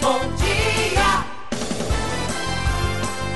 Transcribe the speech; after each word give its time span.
Bom 0.00 0.18
dia, 0.36 1.24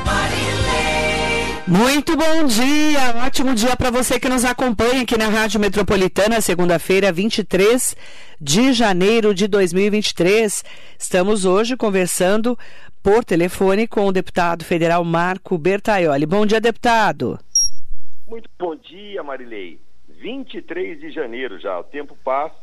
Marilei. 0.07 1.63
Muito 1.67 2.17
bom 2.17 2.47
dia, 2.47 3.27
ótimo 3.27 3.55
dia 3.55 3.77
para 3.77 3.91
você 3.91 4.19
que 4.19 4.31
nos 4.31 4.47
acompanha 4.47 5.03
aqui 5.03 5.19
na 5.19 5.29
Rádio 5.29 5.61
Metropolitana, 5.61 6.41
segunda-feira, 6.41 7.13
23 7.13 7.95
de 8.41 8.73
janeiro 8.73 9.35
de 9.35 9.47
2023. 9.47 10.65
Estamos 10.99 11.45
hoje 11.45 11.77
conversando 11.77 12.59
por 13.03 13.23
telefone 13.25 13.87
com 13.87 14.07
o 14.07 14.13
deputado 14.13 14.65
federal 14.65 15.05
Marco 15.05 15.59
Bertaioli. 15.59 16.25
Bom 16.25 16.47
dia, 16.47 16.63
deputado. 16.63 17.39
Muito 18.27 18.49
bom 18.59 18.75
dia, 18.75 19.23
Marilei. 19.23 19.79
23 20.09 20.99
de 20.99 21.11
janeiro 21.11 21.61
já, 21.61 21.79
o 21.79 21.85
tempo 21.85 22.17
passa, 22.25 22.57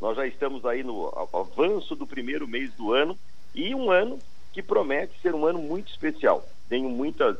nós 0.00 0.16
já 0.16 0.26
estamos 0.26 0.64
aí 0.64 0.82
no 0.82 1.12
avanço 1.30 1.94
do 1.94 2.06
primeiro 2.06 2.48
mês 2.48 2.72
do 2.72 2.90
ano 2.90 3.14
e 3.54 3.74
um 3.74 3.90
ano 3.90 4.18
que 4.52 4.62
promete 4.62 5.12
ser 5.20 5.34
um 5.34 5.46
ano 5.46 5.58
muito 5.58 5.90
especial. 5.90 6.46
Tenho 6.68 6.88
muitas 6.88 7.36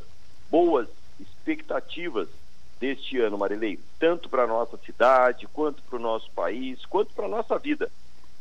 boas 0.50 0.88
expectativas 1.18 2.28
deste 2.78 3.18
ano, 3.18 3.38
Marilei, 3.38 3.78
tanto 3.98 4.28
para 4.28 4.44
a 4.44 4.46
nossa 4.46 4.76
cidade, 4.76 5.48
quanto 5.52 5.82
para 5.82 5.96
o 5.96 6.02
nosso 6.02 6.30
país, 6.32 6.84
quanto 6.86 7.12
para 7.14 7.26
a 7.26 7.28
nossa 7.28 7.58
vida. 7.58 7.90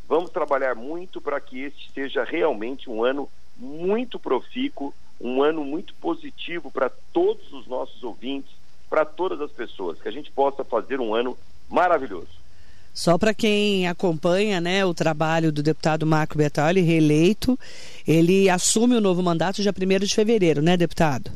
Vamos 0.07 0.31
trabalhar 0.31 0.75
muito 0.75 1.21
para 1.21 1.39
que 1.39 1.61
este 1.61 1.91
seja 1.93 2.23
realmente 2.23 2.89
um 2.89 3.03
ano 3.03 3.29
muito 3.55 4.19
profícuo, 4.19 4.93
um 5.21 5.41
ano 5.41 5.63
muito 5.63 5.93
positivo 5.95 6.69
para 6.69 6.91
todos 7.13 7.53
os 7.53 7.67
nossos 7.67 8.03
ouvintes, 8.03 8.51
para 8.89 9.05
todas 9.05 9.39
as 9.39 9.51
pessoas, 9.51 10.01
que 10.01 10.07
a 10.07 10.11
gente 10.11 10.31
possa 10.31 10.63
fazer 10.63 10.99
um 10.99 11.15
ano 11.15 11.37
maravilhoso. 11.69 12.42
Só 12.93 13.17
para 13.17 13.33
quem 13.33 13.87
acompanha 13.87 14.61
né, 14.61 14.85
o 14.85 14.93
trabalho 14.93 15.51
do 15.51 15.63
deputado 15.63 16.05
Marco 16.05 16.37
Bertoli, 16.37 16.81
reeleito, 16.81 17.57
ele 18.07 18.47
assume 18.49 18.95
o 18.95 19.01
novo 19.01 19.23
mandato 19.23 19.63
dia 19.63 19.73
1 19.75 20.05
de 20.05 20.13
fevereiro, 20.13 20.61
né, 20.61 20.77
deputado? 20.77 21.31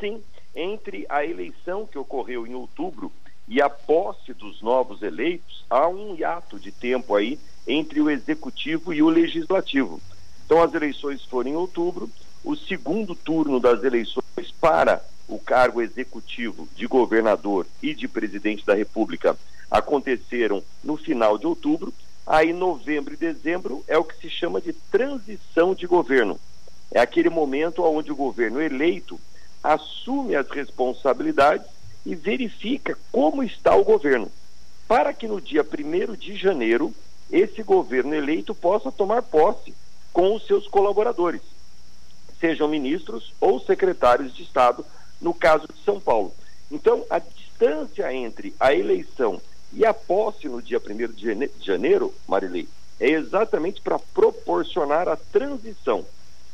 Sim, 0.00 0.22
entre 0.56 1.04
a 1.10 1.24
eleição 1.24 1.86
que 1.86 1.98
ocorreu 1.98 2.46
em 2.46 2.54
outubro 2.54 3.12
e 3.46 3.60
a 3.60 3.68
posse 3.68 4.32
dos 4.32 4.62
novos 4.62 5.02
eleitos, 5.02 5.62
há 5.68 5.86
um 5.88 6.16
hiato 6.16 6.58
de 6.58 6.72
tempo 6.72 7.14
aí 7.14 7.38
entre 7.66 8.00
o 8.00 8.08
executivo 8.08 8.94
e 8.94 9.02
o 9.02 9.10
legislativo. 9.10 10.00
Então, 10.46 10.62
as 10.62 10.72
eleições 10.72 11.22
foram 11.24 11.50
em 11.50 11.54
outubro, 11.54 12.10
o 12.42 12.56
segundo 12.56 13.14
turno 13.14 13.60
das 13.60 13.84
eleições 13.84 14.50
para 14.58 15.04
o 15.34 15.38
cargo 15.38 15.80
executivo 15.80 16.68
de 16.76 16.86
governador 16.86 17.66
e 17.82 17.94
de 17.94 18.06
presidente 18.06 18.66
da 18.66 18.74
República 18.74 19.36
aconteceram 19.70 20.62
no 20.84 20.96
final 20.96 21.38
de 21.38 21.46
outubro. 21.46 21.92
Aí, 22.26 22.52
novembro 22.52 23.14
e 23.14 23.16
dezembro 23.16 23.82
é 23.88 23.96
o 23.96 24.04
que 24.04 24.16
se 24.16 24.28
chama 24.28 24.60
de 24.60 24.72
transição 24.72 25.74
de 25.74 25.86
governo. 25.86 26.38
É 26.90 27.00
aquele 27.00 27.30
momento 27.30 27.82
onde 27.82 28.12
o 28.12 28.16
governo 28.16 28.60
eleito 28.60 29.18
assume 29.64 30.36
as 30.36 30.48
responsabilidades 30.50 31.66
e 32.04 32.14
verifica 32.14 32.98
como 33.10 33.42
está 33.42 33.74
o 33.74 33.84
governo, 33.84 34.30
para 34.86 35.12
que 35.12 35.26
no 35.26 35.40
dia 35.40 35.64
1 35.64 36.14
de 36.16 36.36
janeiro 36.36 36.92
esse 37.30 37.62
governo 37.62 38.14
eleito 38.14 38.54
possa 38.54 38.92
tomar 38.92 39.22
posse 39.22 39.74
com 40.12 40.34
os 40.34 40.46
seus 40.46 40.68
colaboradores, 40.68 41.40
sejam 42.38 42.66
ministros 42.68 43.32
ou 43.40 43.60
secretários 43.60 44.34
de 44.34 44.42
Estado, 44.42 44.84
no 45.22 45.32
caso 45.32 45.66
de 45.66 45.82
São 45.84 45.98
Paulo. 45.98 46.34
Então, 46.70 47.04
a 47.08 47.18
distância 47.18 48.12
entre 48.12 48.54
a 48.58 48.74
eleição 48.74 49.40
e 49.72 49.86
a 49.86 49.94
posse 49.94 50.48
no 50.48 50.60
dia 50.60 50.78
1 50.78 51.12
de 51.12 51.64
janeiro, 51.64 52.12
Marilei, 52.28 52.68
é 53.00 53.10
exatamente 53.10 53.80
para 53.80 53.98
proporcionar 53.98 55.08
a 55.08 55.16
transição, 55.16 56.04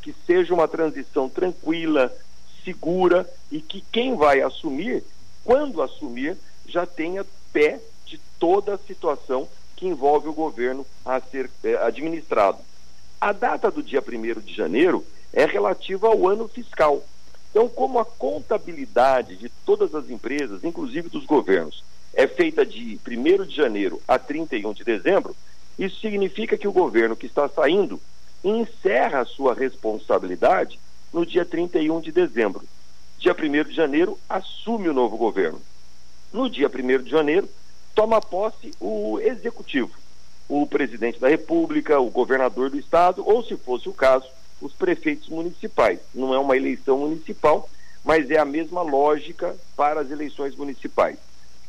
que 0.03 0.15
seja 0.27 0.55
uma 0.55 0.69
transição 0.69 1.29
tranquila, 1.29 2.15
segura 2.65 3.29
e 3.51 3.61
que 3.61 3.83
quem 3.93 4.15
vai 4.15 4.41
assumir, 4.41 5.03
quando 5.45 5.83
assumir, 5.83 6.37
já 6.67 6.87
tenha 6.87 7.25
pé 7.53 7.81
de 8.07 8.21
toda 8.39 8.75
a 8.75 8.79
situação 8.79 9.49
que 9.77 9.87
envolve 9.87 10.29
o 10.29 10.35
governo 10.35 10.87
a 11.05 11.21
ser 11.21 11.51
é, 11.65 11.75
administrado. 11.77 12.59
A 13.21 13.33
data 13.33 13.71
do 13.71 13.83
dia 13.83 14.03
1 14.07 14.41
de 14.41 14.55
janeiro 14.55 15.05
é 15.33 15.45
relativa 15.45 16.09
ao 16.09 16.29
ano 16.29 16.49
fiscal. 16.49 17.03
Então, 17.51 17.69
como 17.69 17.99
a 17.99 18.05
contabilidade 18.05 19.37
de 19.37 19.49
todas 19.65 19.95
as 19.95 20.11
empresas, 20.11 20.63
inclusive 20.65 21.09
dos 21.09 21.25
governos, 21.25 21.83
é 22.13 22.27
feita 22.27 22.65
de 22.65 22.99
1 23.07 23.45
de 23.45 23.55
janeiro 23.55 24.01
a 24.07 24.19
31 24.19 24.73
de 24.73 24.85
dezembro, 24.85 25.35
isso 25.79 26.01
significa 26.01 26.57
que 26.57 26.69
o 26.69 26.73
governo 26.73 27.17
que 27.17 27.27
está 27.27 27.49
saindo 27.49 28.01
encerra 28.43 29.21
a 29.21 29.25
sua 29.25 29.55
responsabilidade 29.55 30.79
no 31.13 31.25
dia 31.25 31.45
31 31.45 32.01
de 32.01 32.13
dezembro. 32.13 32.63
Dia 33.19 33.35
1 33.35 33.69
de 33.69 33.75
janeiro, 33.75 34.19
assume 34.29 34.89
o 34.89 34.95
novo 34.95 35.17
governo. 35.17 35.61
No 36.33 36.49
dia 36.49 36.69
1 36.69 37.03
de 37.03 37.11
janeiro, 37.11 37.49
toma 37.95 38.21
posse 38.21 38.73
o 38.81 39.19
executivo 39.21 39.91
o 40.49 40.67
presidente 40.67 41.21
da 41.21 41.29
República, 41.29 42.01
o 42.01 42.11
governador 42.11 42.71
do 42.71 42.79
estado, 42.79 43.23
ou, 43.25 43.45
se 43.45 43.57
fosse 43.57 43.89
o 43.89 43.93
caso, 43.93 44.27
os 44.61 44.73
prefeitos 44.73 45.29
municipais. 45.29 46.01
Não 46.15 46.35
é 46.35 46.39
uma 46.39 46.57
eleição 46.57 46.99
municipal, 46.99 47.69
mas 48.05 48.31
é 48.31 48.39
a 48.39 48.45
mesma 48.45 48.83
lógica 48.83 49.57
para 49.77 50.01
as 50.01 50.11
eleições 50.11 50.57
municipais. 50.57 51.19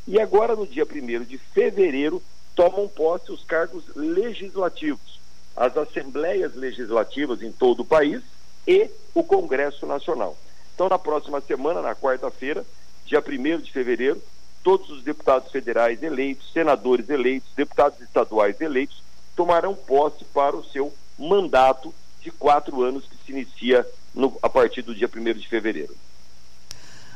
E 0.07 0.19
agora, 0.19 0.55
no 0.55 0.65
dia 0.65 0.85
1 0.85 1.23
de 1.23 1.37
fevereiro, 1.37 2.21
tomam 2.55 2.87
posse 2.87 3.31
os 3.31 3.43
cargos 3.43 3.83
legislativos, 3.95 5.19
as 5.55 5.75
assembleias 5.77 6.55
legislativas 6.55 7.41
em 7.41 7.51
todo 7.51 7.81
o 7.81 7.85
país 7.85 8.21
e 8.67 8.89
o 9.13 9.23
Congresso 9.23 9.85
Nacional. 9.85 10.37
Então, 10.73 10.89
na 10.89 10.97
próxima 10.97 11.41
semana, 11.41 11.81
na 11.81 11.95
quarta-feira, 11.95 12.65
dia 13.05 13.23
1 13.25 13.61
de 13.61 13.71
fevereiro, 13.71 14.21
todos 14.63 14.89
os 14.89 15.03
deputados 15.03 15.51
federais 15.51 16.01
eleitos, 16.01 16.51
senadores 16.51 17.09
eleitos, 17.09 17.49
deputados 17.55 17.99
estaduais 18.01 18.59
eleitos, 18.61 19.03
tomarão 19.35 19.73
posse 19.73 20.23
para 20.25 20.55
o 20.55 20.63
seu 20.63 20.93
mandato 21.17 21.93
de 22.21 22.31
quatro 22.31 22.83
anos 22.83 23.03
que 23.05 23.15
se 23.25 23.31
inicia 23.31 23.85
no, 24.13 24.37
a 24.41 24.49
partir 24.49 24.81
do 24.81 24.93
dia 24.95 25.09
1 25.13 25.39
de 25.39 25.47
fevereiro. 25.47 25.95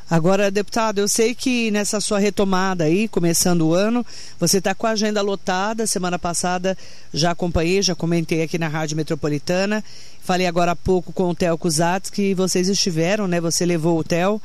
Agora, 0.08 0.50
deputado, 0.50 0.98
eu 0.98 1.08
sei 1.08 1.34
que 1.34 1.70
nessa 1.70 1.98
sua 1.98 2.18
retomada 2.18 2.84
aí, 2.84 3.08
começando 3.08 3.62
o 3.62 3.72
ano, 3.72 4.04
você 4.38 4.58
está 4.58 4.74
com 4.74 4.86
a 4.86 4.90
agenda 4.90 5.22
lotada. 5.22 5.86
Semana 5.86 6.18
passada 6.18 6.76
já 7.12 7.30
acompanhei, 7.30 7.80
já 7.80 7.94
comentei 7.94 8.42
aqui 8.42 8.58
na 8.58 8.68
Rádio 8.68 8.98
Metropolitana. 8.98 9.82
Falei 10.20 10.46
agora 10.46 10.72
há 10.72 10.76
pouco 10.76 11.10
com 11.10 11.30
o 11.30 11.34
Theo 11.34 11.56
Cusatz 11.56 12.10
que 12.10 12.34
vocês 12.34 12.68
estiveram, 12.68 13.26
né? 13.26 13.40
Você 13.40 13.64
levou 13.64 13.98
o 13.98 14.04
Theo 14.04 14.40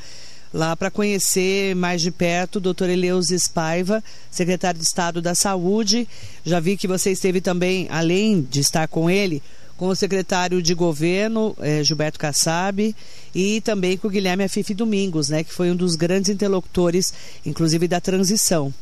lá 0.53 0.77
para 0.77 0.89
conhecer 0.89 1.75
mais 1.75 2.01
de 2.01 2.09
perto 2.09 2.55
o 2.55 2.61
doutor 2.61 2.89
Eleusis 2.89 3.49
Paiva, 3.49 4.01
secretário 4.31 4.79
de 4.79 4.85
Estado 4.85 5.21
da 5.21 5.35
Saúde. 5.35 6.07
Já 6.45 6.61
vi 6.61 6.77
que 6.77 6.87
você 6.87 7.11
esteve 7.11 7.41
também, 7.41 7.85
além 7.91 8.41
de 8.41 8.61
estar 8.61 8.87
com 8.87 9.09
ele, 9.09 9.43
com 9.79 9.88
o 9.88 9.95
secretário 9.95 10.62
de 10.62 10.73
governo, 10.73 11.56
eh, 11.62 11.81
Gilberto 11.85 12.19
Kassab, 12.19 12.94
e 13.34 13.62
também 13.62 13.97
com 13.97 14.09
o 14.09 14.12
Guilherme 14.12 14.44
Afife 14.44 14.73
Domingos, 14.73 15.29
né, 15.29 15.41
que 15.41 15.53
foi 15.53 15.72
um 15.72 15.75
dos 15.75 15.95
grandes 15.95 16.29
interlocutores, 16.29 17.13
inclusive 17.45 17.88
da 17.88 18.01
transição. 18.01 18.73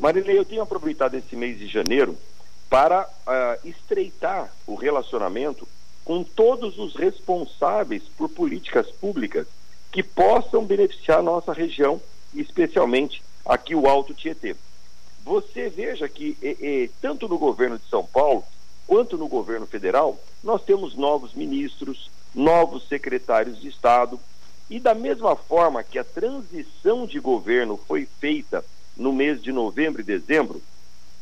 Marilei, 0.00 0.36
eu 0.36 0.44
tenho 0.44 0.60
aproveitado 0.60 1.14
esse 1.14 1.36
mês 1.36 1.56
de 1.56 1.68
janeiro 1.68 2.18
para 2.68 3.02
uh, 3.06 3.68
estreitar 3.68 4.52
o 4.66 4.74
relacionamento 4.74 5.68
com 6.04 6.24
todos 6.24 6.76
os 6.76 6.96
responsáveis 6.96 8.02
por 8.18 8.28
políticas 8.28 8.90
públicas 8.90 9.46
que 9.92 10.02
possam 10.02 10.64
beneficiar 10.64 11.20
a 11.20 11.22
nossa 11.22 11.52
região, 11.52 12.00
especialmente 12.34 13.22
aqui 13.46 13.76
o 13.76 13.86
Alto 13.86 14.14
Tietê. 14.14 14.56
Você 15.24 15.68
veja 15.68 16.08
que 16.08 16.36
e, 16.42 16.56
e, 16.60 16.90
tanto 17.00 17.28
no 17.28 17.38
governo 17.38 17.78
de 17.78 17.88
São 17.88 18.04
Paulo 18.04 18.42
quanto 18.90 19.16
no 19.16 19.28
governo 19.28 19.68
federal, 19.68 20.18
nós 20.42 20.64
temos 20.64 20.96
novos 20.96 21.32
ministros, 21.32 22.10
novos 22.34 22.88
secretários 22.88 23.60
de 23.60 23.68
Estado, 23.68 24.18
e 24.68 24.80
da 24.80 24.96
mesma 24.96 25.36
forma 25.36 25.84
que 25.84 25.96
a 25.96 26.02
transição 26.02 27.06
de 27.06 27.20
governo 27.20 27.76
foi 27.76 28.08
feita 28.18 28.64
no 28.96 29.12
mês 29.12 29.40
de 29.40 29.52
novembro 29.52 30.00
e 30.00 30.04
dezembro, 30.04 30.60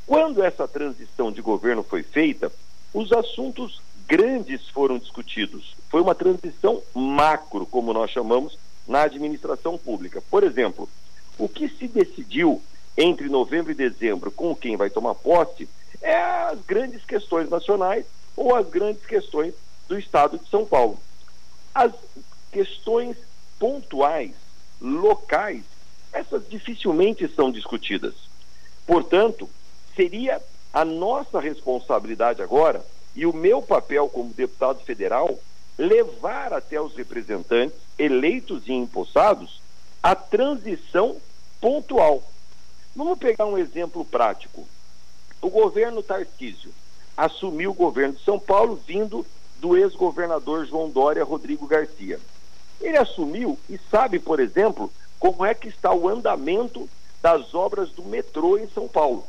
quando 0.06 0.42
essa 0.42 0.66
transição 0.66 1.30
de 1.30 1.42
governo 1.42 1.82
foi 1.82 2.02
feita, 2.02 2.50
os 2.94 3.12
assuntos 3.12 3.82
grandes 4.06 4.66
foram 4.70 4.96
discutidos. 4.96 5.76
Foi 5.90 6.00
uma 6.00 6.14
transição 6.14 6.82
macro, 6.94 7.66
como 7.66 7.92
nós 7.92 8.10
chamamos, 8.10 8.58
na 8.86 9.02
administração 9.02 9.76
pública. 9.76 10.22
Por 10.30 10.42
exemplo, 10.42 10.88
o 11.36 11.46
que 11.46 11.68
se 11.68 11.86
decidiu 11.86 12.62
entre 12.96 13.28
novembro 13.28 13.72
e 13.72 13.74
dezembro 13.74 14.30
com 14.30 14.56
quem 14.56 14.74
vai 14.74 14.88
tomar 14.88 15.14
posse 15.14 15.68
é 16.00 16.16
as 16.16 16.60
grandes 16.60 17.04
questões 17.04 17.48
nacionais 17.48 18.04
ou 18.36 18.54
as 18.54 18.68
grandes 18.68 19.04
questões 19.04 19.54
do 19.88 19.98
Estado 19.98 20.38
de 20.38 20.48
São 20.48 20.64
Paulo. 20.64 20.98
As 21.74 21.92
questões 22.52 23.16
pontuais, 23.58 24.32
locais, 24.80 25.62
essas 26.12 26.48
dificilmente 26.48 27.28
são 27.34 27.50
discutidas. 27.50 28.14
Portanto, 28.86 29.48
seria 29.94 30.40
a 30.72 30.84
nossa 30.84 31.40
responsabilidade 31.40 32.40
agora 32.40 32.84
e 33.14 33.26
o 33.26 33.32
meu 33.32 33.60
papel 33.60 34.08
como 34.08 34.32
deputado 34.32 34.80
federal 34.80 35.38
levar 35.76 36.52
até 36.52 36.80
os 36.80 36.94
representantes 36.96 37.76
eleitos 37.98 38.66
e 38.66 38.72
empossados 38.72 39.60
a 40.02 40.14
transição 40.14 41.16
pontual. 41.60 42.22
Vamos 42.94 43.18
pegar 43.18 43.46
um 43.46 43.58
exemplo 43.58 44.04
prático. 44.04 44.66
O 45.40 45.50
governo 45.50 46.02
Tarcísio 46.02 46.72
assumiu 47.16 47.70
o 47.70 47.74
governo 47.74 48.14
de 48.14 48.24
São 48.24 48.38
Paulo 48.38 48.80
vindo 48.86 49.24
do 49.60 49.76
ex-governador 49.76 50.66
João 50.66 50.90
Dória 50.90 51.24
Rodrigo 51.24 51.66
Garcia. 51.66 52.18
Ele 52.80 52.96
assumiu 52.96 53.58
e 53.68 53.78
sabe, 53.90 54.18
por 54.18 54.40
exemplo, 54.40 54.92
como 55.18 55.44
é 55.44 55.54
que 55.54 55.68
está 55.68 55.92
o 55.92 56.08
andamento 56.08 56.88
das 57.20 57.52
obras 57.54 57.90
do 57.90 58.04
metrô 58.04 58.56
em 58.56 58.68
São 58.68 58.86
Paulo. 58.86 59.24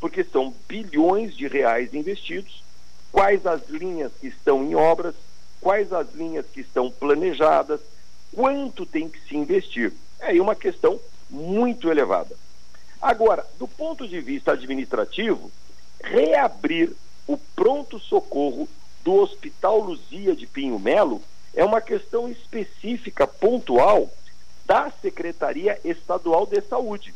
Porque 0.00 0.22
são 0.22 0.54
bilhões 0.68 1.36
de 1.36 1.48
reais 1.48 1.94
investidos, 1.94 2.62
quais 3.10 3.46
as 3.46 3.68
linhas 3.68 4.12
que 4.20 4.28
estão 4.28 4.62
em 4.62 4.74
obras, 4.74 5.14
quais 5.60 5.92
as 5.92 6.12
linhas 6.14 6.46
que 6.46 6.60
estão 6.60 6.90
planejadas, 6.90 7.80
quanto 8.34 8.84
tem 8.84 9.08
que 9.08 9.20
se 9.26 9.36
investir. 9.36 9.92
É 10.20 10.40
uma 10.40 10.54
questão 10.54 11.00
muito 11.30 11.90
elevada. 11.90 12.36
Agora, 13.04 13.46
do 13.58 13.68
ponto 13.68 14.08
de 14.08 14.18
vista 14.18 14.52
administrativo, 14.52 15.52
reabrir 16.02 16.90
o 17.26 17.36
pronto-socorro 17.36 18.66
do 19.02 19.12
Hospital 19.16 19.78
Luzia 19.78 20.34
de 20.34 20.46
Pinho 20.46 20.78
Melo 20.78 21.20
é 21.52 21.62
uma 21.62 21.82
questão 21.82 22.30
específica, 22.30 23.26
pontual, 23.26 24.10
da 24.64 24.90
Secretaria 25.02 25.78
Estadual 25.84 26.46
de 26.46 26.58
Saúde. 26.62 27.14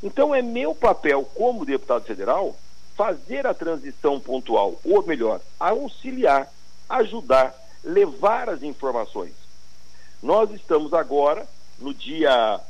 Então, 0.00 0.32
é 0.32 0.40
meu 0.42 0.76
papel 0.76 1.24
como 1.34 1.66
deputado 1.66 2.04
federal 2.04 2.54
fazer 2.94 3.48
a 3.48 3.54
transição 3.54 4.20
pontual, 4.20 4.78
ou 4.84 5.04
melhor, 5.04 5.40
auxiliar, 5.58 6.48
ajudar, 6.88 7.52
levar 7.82 8.48
as 8.48 8.62
informações. 8.62 9.34
Nós 10.22 10.52
estamos 10.52 10.94
agora, 10.94 11.44
no 11.80 11.92
dia 11.92 12.60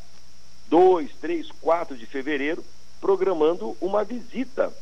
2, 0.69 1.11
3, 1.21 1.51
4 1.61 1.97
de 1.97 2.07
fevereiro, 2.07 2.65
programando 3.01 3.77
uma 3.81 4.05
visita 4.05 4.73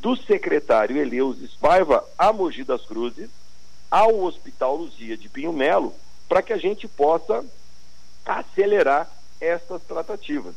do 0.00 0.16
secretário 0.16 0.96
Eleusis 0.96 1.54
Paiva 1.54 2.04
a 2.18 2.32
Mogi 2.32 2.64
das 2.64 2.84
Cruzes, 2.84 3.28
ao 3.90 4.22
Hospital 4.24 4.76
Luzia 4.76 5.16
de 5.16 5.28
Pinho 5.28 5.52
Melo, 5.52 5.94
para 6.28 6.42
que 6.42 6.52
a 6.52 6.56
gente 6.56 6.88
possa 6.88 7.44
acelerar 8.24 9.10
essas 9.40 9.82
tratativas. 9.82 10.54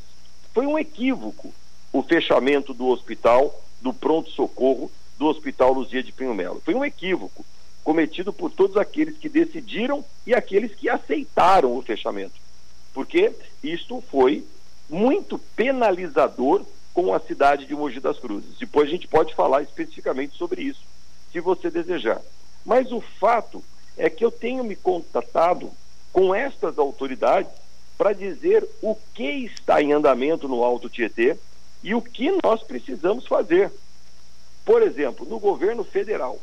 Foi 0.54 0.66
um 0.66 0.78
equívoco 0.78 1.54
o 1.92 2.04
fechamento 2.04 2.74
do 2.74 2.88
hospital, 2.88 3.64
do 3.82 3.94
pronto-socorro 3.94 4.92
do 5.18 5.28
Hospital 5.28 5.74
Luzia 5.74 6.04
de 6.04 6.12
Pinho 6.12 6.34
Melo. 6.34 6.62
Foi 6.64 6.74
um 6.74 6.86
equívoco 6.86 7.46
cometido 7.84 8.32
por 8.32 8.52
todos 8.52 8.78
aqueles 8.78 9.18
que 9.18 9.30
decidiram 9.30 10.04
e 10.26 10.34
aqueles 10.34 10.74
que 10.76 10.90
aceitaram 10.90 11.76
o 11.76 11.82
fechamento. 11.82 12.34
Porque 12.94 13.34
isto 13.64 14.04
foi 14.10 14.46
muito 14.90 15.38
penalizador 15.56 16.66
com 16.94 17.14
a 17.14 17.20
cidade 17.20 17.66
de 17.66 17.76
Mogi 17.76 18.00
das 18.00 18.18
Cruzes. 18.18 18.58
Depois 18.60 18.88
a 18.88 18.92
gente 18.92 19.08
pode 19.08 19.36
falar 19.36 19.62
especificamente 19.62 20.36
sobre 20.36 20.64
isso, 20.64 20.82
se 21.32 21.40
você 21.40 21.70
desejar. 21.70 22.22
Mas 22.66 22.92
o 22.92 23.00
fato 23.00 23.64
é 23.98 24.10
que 24.10 24.26
eu 24.26 24.32
tenho 24.32 24.64
me 24.64 24.76
contatado 24.76 25.72
com 26.12 26.34
estas 26.34 26.80
autoridades 26.80 27.52
para 27.98 28.14
dizer 28.14 28.68
o 28.82 28.96
que 29.14 29.46
está 29.46 29.82
em 29.82 29.94
andamento 29.94 30.48
no 30.48 30.64
Alto 30.64 30.90
Tietê 30.90 31.38
e 31.84 31.94
o 31.94 32.02
que 32.02 32.32
nós 32.44 32.64
precisamos 32.64 33.28
fazer. 33.28 33.72
Por 34.66 34.82
exemplo, 34.82 35.28
no 35.28 35.40
governo 35.40 35.84
federal, 35.84 36.40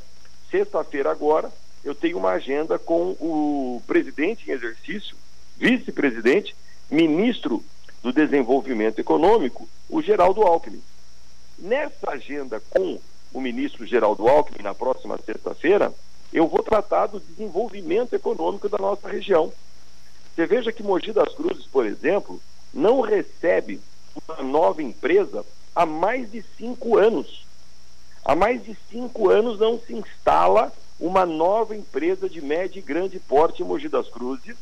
sexta-feira 0.51 1.11
agora, 1.11 1.51
eu 1.85 1.95
tenho 1.95 2.19
uma 2.19 2.33
agenda 2.33 2.79
com 2.79 3.11
o 3.21 3.83
presidente 3.87 4.51
em 4.51 4.53
exercício, 4.53 5.17
vice-presidente, 5.57 6.55
ministro 6.91 7.63
do 8.07 8.13
Desenvolvimento 8.13 9.01
Econômico, 9.01 9.69
o 9.91 10.01
Geraldo 10.01 10.43
Alckmin. 10.43 10.81
Nessa 11.59 12.13
agenda 12.13 12.63
com 12.71 13.01
o 13.33 13.41
ministro 13.41 13.85
Geraldo 13.85 14.29
Alckmin, 14.29 14.63
na 14.63 14.73
próxima 14.73 15.19
sexta-feira, 15.19 15.93
eu 16.33 16.47
vou 16.47 16.63
tratar 16.63 17.07
do 17.07 17.19
desenvolvimento 17.19 18.15
econômico 18.15 18.69
da 18.69 18.79
nossa 18.79 19.09
região. 19.09 19.53
Você 20.33 20.47
veja 20.47 20.71
que 20.71 20.85
Mogi 20.85 21.13
das 21.13 21.35
Cruzes, 21.35 21.67
por 21.67 21.85
exemplo, 21.85 22.41
não 22.73 23.01
recebe 23.01 23.81
uma 24.29 24.41
nova 24.41 24.81
empresa 24.85 25.45
há 25.75 25.85
mais 25.85 26.31
de 26.31 26.45
cinco 26.57 26.97
anos. 26.97 27.45
Há 28.25 28.37
mais 28.37 28.63
de 28.63 28.77
cinco 28.89 29.29
anos 29.29 29.59
não 29.59 29.81
se 29.81 29.93
instala 29.93 30.73
uma 31.01 31.27
nova 31.27 31.75
empresa 31.75 32.31
de 32.31 32.41
médio 32.41 32.79
e 32.79 32.83
grande 32.83 33.19
porte 33.19 33.65
em 33.65 33.67
Mogi 33.67 33.89
das 33.89 34.09
Cruzes 34.09 34.57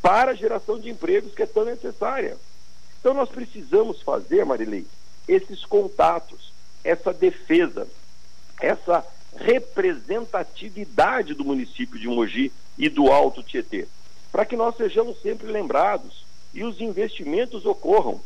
para 0.00 0.30
a 0.30 0.34
geração 0.36 0.78
de 0.78 0.88
empregos 0.88 1.34
que 1.34 1.42
é 1.42 1.46
tão 1.46 1.64
necessária. 1.64 2.36
Então 3.00 3.14
nós 3.14 3.28
precisamos 3.28 4.02
fazer, 4.02 4.44
Marilei, 4.44 4.86
esses 5.28 5.64
contatos, 5.64 6.52
essa 6.82 7.12
defesa, 7.12 7.86
essa 8.60 9.04
representatividade 9.36 11.34
do 11.34 11.44
município 11.44 11.98
de 11.98 12.08
Mogi 12.08 12.52
e 12.78 12.88
do 12.88 13.10
Alto 13.10 13.42
Tietê, 13.42 13.86
para 14.32 14.44
que 14.44 14.56
nós 14.56 14.76
sejamos 14.76 15.20
sempre 15.20 15.46
lembrados 15.48 16.24
e 16.54 16.64
os 16.64 16.80
investimentos 16.80 17.66
ocorram, 17.66 18.20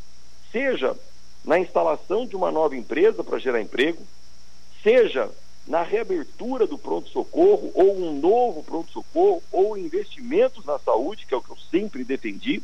seja 0.53 0.97
na 1.45 1.59
instalação 1.59 2.27
de 2.27 2.37
uma 2.37 2.51
nova 2.51 2.77
empresa 2.77 3.25
para 3.25 3.39
gerar 3.39 3.61
emprego, 3.61 4.03
seja 4.83 5.31
na 5.67 5.83
reabertura 5.83 6.67
do 6.67 6.79
pronto-socorro, 6.79 7.71
ou 7.75 7.97
um 7.97 8.19
novo 8.19 8.63
pronto-socorro, 8.63 9.43
ou 9.53 9.77
investimentos 9.77 10.65
na 10.65 10.79
saúde, 10.79 11.27
que 11.27 11.35
é 11.35 11.37
o 11.37 11.43
que 11.43 11.51
eu 11.51 11.59
sempre 11.71 12.03
defendi, 12.03 12.63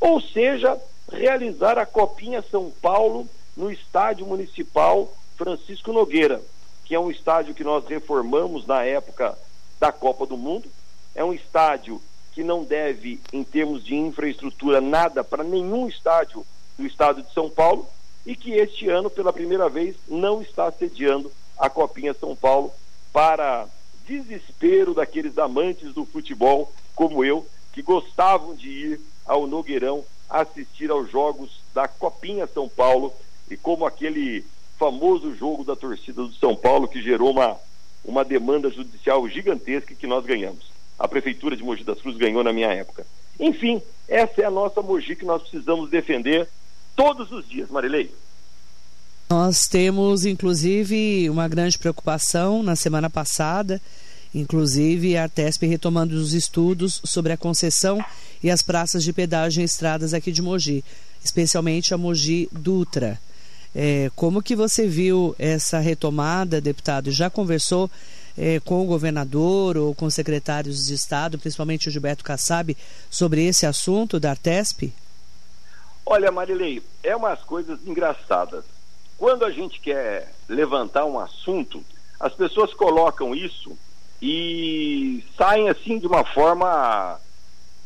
ou 0.00 0.20
seja, 0.20 0.80
realizar 1.12 1.78
a 1.78 1.84
Copinha 1.84 2.42
São 2.50 2.72
Paulo 2.82 3.28
no 3.56 3.70
Estádio 3.70 4.26
Municipal 4.26 5.12
Francisco 5.36 5.92
Nogueira, 5.92 6.40
que 6.84 6.94
é 6.94 6.98
um 7.00 7.10
estádio 7.10 7.54
que 7.54 7.62
nós 7.62 7.84
reformamos 7.86 8.66
na 8.66 8.82
época 8.82 9.36
da 9.78 9.92
Copa 9.92 10.26
do 10.26 10.36
Mundo. 10.36 10.68
É 11.14 11.24
um 11.24 11.32
estádio 11.32 12.00
que 12.32 12.42
não 12.42 12.64
deve, 12.64 13.20
em 13.32 13.44
termos 13.44 13.84
de 13.84 13.94
infraestrutura, 13.94 14.80
nada 14.80 15.22
para 15.22 15.44
nenhum 15.44 15.88
estádio 15.88 16.46
do 16.78 16.86
estado 16.86 17.22
de 17.22 17.32
São 17.32 17.50
Paulo 17.50 17.86
e 18.24 18.36
que 18.36 18.52
este 18.52 18.88
ano, 18.88 19.10
pela 19.10 19.32
primeira 19.32 19.68
vez, 19.68 19.96
não 20.08 20.40
está 20.40 20.70
sediando 20.70 21.30
a 21.58 21.68
Copinha 21.68 22.14
São 22.14 22.34
Paulo 22.36 22.72
para 23.12 23.66
desespero 24.06 24.94
daqueles 24.94 25.36
amantes 25.38 25.92
do 25.92 26.04
futebol 26.04 26.72
como 26.94 27.24
eu, 27.24 27.46
que 27.72 27.82
gostavam 27.82 28.54
de 28.54 28.68
ir 28.68 29.00
ao 29.30 29.46
Nogueirão 29.46 30.04
assistir 30.28 30.90
aos 30.90 31.08
jogos 31.08 31.50
da 31.72 31.86
Copinha 31.86 32.48
São 32.52 32.68
Paulo 32.68 33.12
e 33.48 33.56
como 33.56 33.86
aquele 33.86 34.44
famoso 34.76 35.36
jogo 35.36 35.62
da 35.62 35.76
torcida 35.76 36.22
do 36.22 36.32
São 36.34 36.56
Paulo 36.56 36.88
que 36.88 37.00
gerou 37.00 37.30
uma, 37.30 37.56
uma 38.04 38.24
demanda 38.24 38.68
judicial 38.70 39.28
gigantesca 39.28 39.94
que 39.94 40.06
nós 40.06 40.26
ganhamos. 40.26 40.72
A 40.98 41.06
prefeitura 41.06 41.56
de 41.56 41.62
Mogi 41.62 41.84
das 41.84 42.00
Cruzes 42.00 42.18
ganhou 42.18 42.42
na 42.42 42.52
minha 42.52 42.72
época. 42.72 43.06
Enfim, 43.38 43.80
essa 44.08 44.42
é 44.42 44.44
a 44.44 44.50
nossa 44.50 44.82
Mogi 44.82 45.14
que 45.14 45.24
nós 45.24 45.42
precisamos 45.42 45.88
defender 45.88 46.48
todos 46.96 47.30
os 47.30 47.48
dias, 47.48 47.70
Marilei. 47.70 48.12
Nós 49.30 49.68
temos, 49.68 50.24
inclusive, 50.24 51.30
uma 51.30 51.46
grande 51.46 51.78
preocupação 51.78 52.64
na 52.64 52.74
semana 52.74 53.08
passada, 53.08 53.80
inclusive 54.34 55.16
a 55.16 55.28
TESP 55.28 55.66
retomando 55.66 56.16
os 56.16 56.34
estudos 56.34 57.00
sobre 57.04 57.32
a 57.32 57.36
concessão 57.36 58.04
e 58.42 58.50
as 58.50 58.62
praças 58.62 59.04
de 59.04 59.12
pedágio 59.12 59.60
em 59.60 59.64
estradas 59.64 60.14
aqui 60.14 60.32
de 60.32 60.42
Mogi, 60.42 60.84
especialmente 61.22 61.92
a 61.92 61.98
Mogi 61.98 62.48
Dutra. 62.52 63.20
É, 63.74 64.10
como 64.16 64.42
que 64.42 64.56
você 64.56 64.86
viu 64.86 65.34
essa 65.38 65.78
retomada, 65.78 66.60
deputado? 66.60 67.10
Já 67.10 67.30
conversou 67.30 67.90
é, 68.36 68.58
com 68.60 68.82
o 68.82 68.86
governador 68.86 69.76
ou 69.76 69.94
com 69.94 70.10
secretários 70.10 70.86
de 70.86 70.94
Estado, 70.94 71.38
principalmente 71.38 71.88
o 71.88 71.90
Gilberto 71.90 72.24
Kassab, 72.24 72.76
sobre 73.08 73.46
esse 73.46 73.66
assunto 73.66 74.18
da 74.18 74.30
Artesp? 74.30 74.92
Olha, 76.04 76.32
Marilei, 76.32 76.82
é 77.02 77.14
umas 77.14 77.40
coisas 77.42 77.78
engraçadas. 77.86 78.64
Quando 79.16 79.44
a 79.44 79.50
gente 79.50 79.78
quer 79.80 80.32
levantar 80.48 81.04
um 81.04 81.18
assunto, 81.18 81.84
as 82.18 82.32
pessoas 82.32 82.72
colocam 82.74 83.34
isso 83.34 83.76
e 84.20 85.22
saem 85.36 85.68
assim 85.68 85.98
de 85.98 86.06
uma 86.06 86.24
forma 86.24 87.20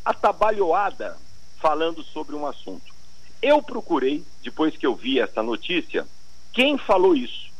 atabalhoada 0.04 1.16
falando 1.58 2.02
sobre 2.02 2.34
um 2.34 2.46
assunto. 2.46 2.92
Eu 3.40 3.62
procurei, 3.62 4.24
depois 4.42 4.76
que 4.76 4.86
eu 4.86 4.94
vi 4.94 5.20
essa 5.20 5.42
notícia, 5.42 6.06
quem 6.52 6.78
falou 6.78 7.16
isso. 7.16 7.50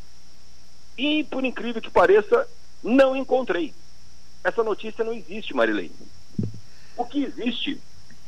E, 0.97 1.25
por 1.25 1.45
incrível 1.45 1.83
que 1.83 1.91
pareça, 1.91 2.49
não 2.83 3.17
encontrei. 3.17 3.75
Essa 4.43 4.63
notícia 4.63 5.03
não 5.03 5.13
existe, 5.13 5.55
Marilene. 5.55 5.91
O 6.97 7.05
que 7.05 7.25
existe 7.25 7.81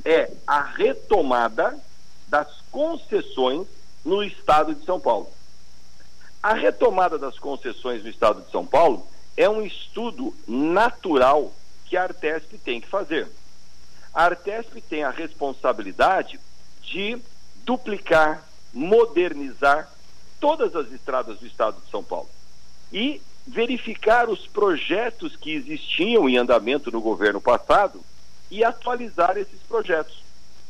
é 0.04 0.30
a 0.46 0.62
retomada 0.62 1.78
das 2.26 2.48
concessões 2.70 3.66
no 4.04 4.22
estado 4.22 4.74
de 4.74 4.84
São 4.84 4.98
Paulo. 4.98 5.30
A 6.42 6.54
retomada 6.54 7.18
das 7.18 7.38
concessões 7.38 8.02
no 8.02 8.08
estado 8.08 8.42
de 8.42 8.50
São 8.50 8.64
Paulo 8.64 9.06
é 9.36 9.48
um 9.48 9.62
estudo 9.62 10.34
natural 10.46 11.52
que 11.84 11.96
a 11.96 12.04
Artesp 12.04 12.56
tem 12.58 12.80
que 12.80 12.88
fazer. 12.88 13.28
A 14.16 14.24
Artesp 14.24 14.80
tem 14.80 15.04
a 15.04 15.10
responsabilidade 15.10 16.40
de 16.80 17.18
duplicar, 17.66 18.42
modernizar 18.72 19.92
todas 20.40 20.74
as 20.74 20.90
estradas 20.90 21.38
do 21.38 21.46
estado 21.46 21.82
de 21.84 21.90
São 21.90 22.02
Paulo 22.02 22.30
e 22.90 23.20
verificar 23.46 24.30
os 24.30 24.46
projetos 24.46 25.36
que 25.36 25.52
existiam 25.52 26.26
em 26.26 26.38
andamento 26.38 26.90
no 26.90 27.02
governo 27.02 27.42
passado 27.42 28.00
e 28.50 28.64
atualizar 28.64 29.36
esses 29.36 29.60
projetos 29.68 30.22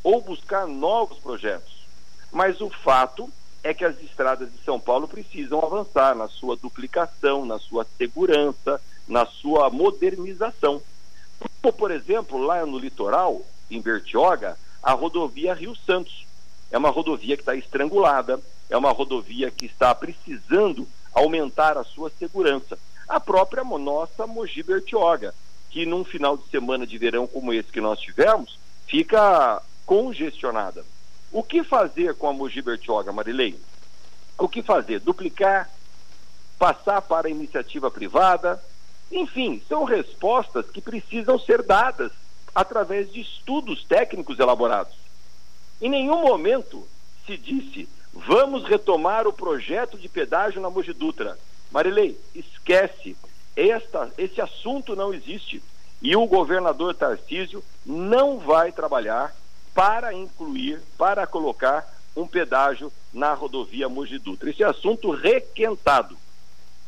ou 0.03 0.21
buscar 0.21 0.67
novos 0.67 1.19
projetos. 1.19 1.87
Mas 2.33 2.61
o 2.61 2.69
fato 2.69 3.31
é 3.63 3.73
que 3.73 3.85
as 3.85 3.97
estradas 4.03 4.51
de 4.51 4.59
São 4.65 4.81
Paulo 4.81 5.07
precisam 5.07 5.61
avançar 5.61 6.17
na 6.17 6.27
sua 6.27 6.57
duplicação, 6.57 7.47
na 7.47 7.61
sua 7.61 7.87
segurança, 7.97 8.83
na 9.07 9.25
sua 9.25 9.71
modernização. 9.71 10.83
Como, 11.39 11.73
por 11.73 11.91
exemplo, 11.91 12.39
lá 12.39 12.65
no 12.65 12.79
litoral, 12.79 13.43
em 13.71 13.81
Bertioga, 13.81 14.57
a 14.83 14.93
rodovia 14.93 15.55
Rio 15.55 15.75
Santos. 15.75 16.25
É 16.71 16.79
uma 16.79 16.91
rodovia 16.91 17.37
que 17.37 17.43
está 17.43 17.55
estrangulada, 17.55 18.41
é 18.69 18.77
uma 18.77 18.91
rodovia 18.91 19.51
que 19.51 19.67
está 19.67 19.95
precisando 19.95 20.87
aumentar 21.13 21.79
a 21.79 21.85
sua 21.85 22.11
segurança. 22.11 22.79
A 23.09 23.21
própria 23.21 23.65
nossa 23.65 24.27
Mogi 24.27 24.63
Bertioga, 24.63 25.35
que 25.71 25.87
num 25.87 26.05
final 26.05 26.37
de 26.37 26.49
semana 26.49 26.87
de 26.87 26.99
verão 26.99 27.27
como 27.27 27.53
esse 27.53 27.71
que 27.71 27.81
nós 27.81 28.01
tivemos, 28.01 28.59
fica 28.87 29.63
congestionada. 29.85 30.85
O 31.31 31.43
que 31.43 31.63
fazer 31.63 32.15
com 32.15 32.29
a 32.29 32.33
Mogi 32.33 32.63
Bertioga, 32.63 33.13
Marilei? 33.13 33.59
O 34.39 34.49
que 34.49 34.63
fazer? 34.63 35.01
Duplicar? 35.01 35.71
Passar 36.59 37.03
para 37.03 37.29
a 37.29 37.31
iniciativa 37.31 37.91
privada? 37.91 38.63
Enfim, 39.11 39.63
são 39.69 39.85
respostas 39.85 40.69
que 40.71 40.81
precisam 40.81 41.39
ser 41.39 41.63
dadas 41.63 42.13
através 42.55 43.13
de 43.13 43.21
estudos 43.21 43.85
técnicos 43.85 44.39
elaborados. 44.39 44.95
Em 45.81 45.91
nenhum 45.91 46.23
momento 46.23 46.87
se 47.27 47.37
disse 47.37 47.89
vamos 48.17 48.65
retomar 48.65 49.27
o 49.27 49.33
projeto 49.33 49.99
de 49.99 50.09
pedágio 50.09 50.61
na 50.61 50.71
Mogi 50.71 50.93
Dutra. 50.93 51.39
Marilei, 51.71 52.19
esquece. 52.35 53.17
Esta, 53.55 54.11
esse 54.17 54.41
assunto 54.41 54.97
não 54.97 55.13
existe. 55.13 55.63
E 56.01 56.17
o 56.17 56.27
governador 56.27 56.95
Tarcísio 56.95 57.63
não 57.85 58.39
vai 58.39 58.73
trabalhar 58.73 59.35
para 59.75 60.15
incluir, 60.15 60.81
para 60.97 61.27
colocar 61.27 61.87
um 62.17 62.27
pedágio 62.27 62.91
na 63.13 63.35
rodovia 63.35 63.89
Mogi 63.89 64.19
Dutra. 64.19 64.49
Esse 64.49 64.65
assunto 64.65 65.11
requentado. 65.11 66.17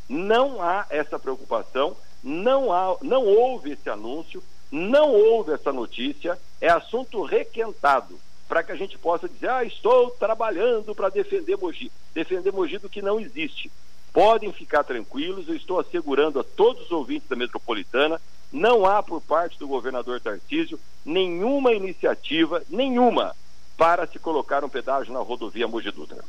Não 0.09 0.63
há 0.63 0.87
essa 0.89 1.19
preocupação, 1.19 1.95
não, 2.23 2.73
há, 2.73 2.97
não 3.03 3.25
houve 3.25 3.73
esse 3.73 3.89
anúncio, 3.89 4.43
não 4.71 5.13
houve 5.13 5.53
essa 5.53 5.73
notícia, 5.73 6.39
é 6.61 6.69
assunto 6.69 7.23
requentado 7.23 8.19
para 8.49 8.63
que 8.63 8.73
a 8.73 8.77
gente 8.77 8.97
possa 8.97 9.29
dizer, 9.29 9.51
ah, 9.51 9.65
estou 9.65 10.11
trabalhando 10.13 10.95
para 10.95 11.11
defender 11.11 11.57
Mogi. 11.57 11.93
Defender 12.15 12.53
Mogi 12.53 12.79
do 12.79 12.89
que 12.89 13.03
não 13.03 13.21
existe. 13.21 13.71
Podem 14.13 14.51
ficar 14.53 14.85
tranquilos, 14.85 15.49
eu 15.49 15.55
estou 15.55 15.79
assegurando 15.79 16.41
a 16.41 16.45
todos 16.45 16.87
os 16.87 16.91
ouvintes 16.91 17.29
da 17.29 17.37
metropolitana 17.37 18.19
não 18.53 18.87
há 18.87 19.03
por 19.03 19.21
parte 19.21 19.59
do 19.59 19.69
governador 19.69 20.21
Tarcísio 20.21 20.81
nenhuma 21.05 21.73
iniciativa, 21.73 22.63
nenhuma, 22.69 23.35
para 23.77 24.07
se 24.07 24.19
colocar 24.19 24.65
um 24.65 24.69
pedágio 24.69 25.13
na 25.13 25.21
rodovia 25.21 25.69
Mogi 25.69 25.91
Dutra. 25.91 26.25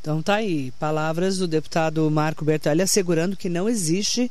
Então 0.00 0.22
tá 0.22 0.36
aí, 0.36 0.70
palavras 0.72 1.38
do 1.38 1.48
deputado 1.48 2.08
Marco 2.10 2.44
Bertolli 2.44 2.82
assegurando 2.82 3.36
que 3.36 3.48
não 3.48 3.68
existe 3.68 4.30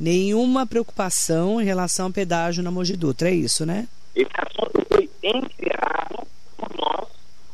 nenhuma 0.00 0.66
preocupação 0.66 1.60
em 1.60 1.64
relação 1.64 2.06
ao 2.06 2.12
pedágio 2.12 2.62
na 2.62 2.70
Mogi 2.70 2.96
Dutra, 2.96 3.28
é 3.28 3.34
isso, 3.34 3.66
né? 3.66 3.86
Esse 4.16 4.30
assunto 4.38 4.84
foi 4.88 5.10
enviado 5.22 6.26
por 6.56 6.70
nós, 6.76 7.08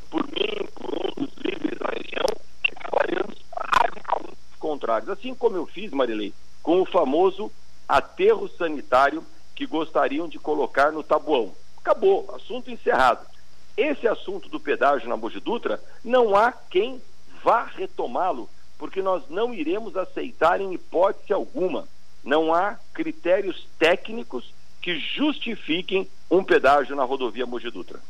por 0.08 0.22
mim, 0.22 0.68
por 0.74 0.94
um 0.94 1.24
dos 1.24 1.34
líderes 1.44 1.78
da 1.78 1.88
região, 1.88 2.26
que 2.62 2.74
trabalhamos 2.76 3.36
radicalmente 3.52 4.36
contrários. 4.60 5.10
Assim 5.10 5.34
como 5.34 5.56
eu 5.56 5.66
fiz, 5.66 5.90
Marilei, 5.90 6.32
com 6.62 6.80
o 6.80 6.86
famoso 6.86 7.50
aterro 7.88 8.48
sanitário 8.56 9.24
que 9.54 9.66
gostariam 9.66 10.28
de 10.28 10.38
colocar 10.38 10.92
no 10.92 11.02
tabuão. 11.02 11.52
Acabou, 11.78 12.32
assunto 12.34 12.70
encerrado. 12.70 13.26
Esse 13.76 14.06
assunto 14.06 14.48
do 14.48 14.60
pedágio 14.60 15.08
na 15.08 15.16
Mogi 15.16 15.40
Dutra, 15.40 15.80
não 16.04 16.36
há 16.36 16.52
quem 16.52 17.00
vá 17.42 17.64
retomá-lo, 17.64 18.48
porque 18.78 19.02
nós 19.02 19.22
não 19.28 19.52
iremos 19.52 19.96
aceitar 19.96 20.60
em 20.60 20.72
hipótese 20.72 21.32
alguma. 21.32 21.86
Não 22.26 22.52
há 22.52 22.76
critérios 22.92 23.66
técnicos 23.78 24.52
que 24.82 24.98
justifiquem 24.98 26.06
um 26.30 26.44
pedágio 26.44 26.94
na 26.94 27.04
rodovia 27.04 27.46
Mogi 27.46 27.70
Dutra. 27.70 28.00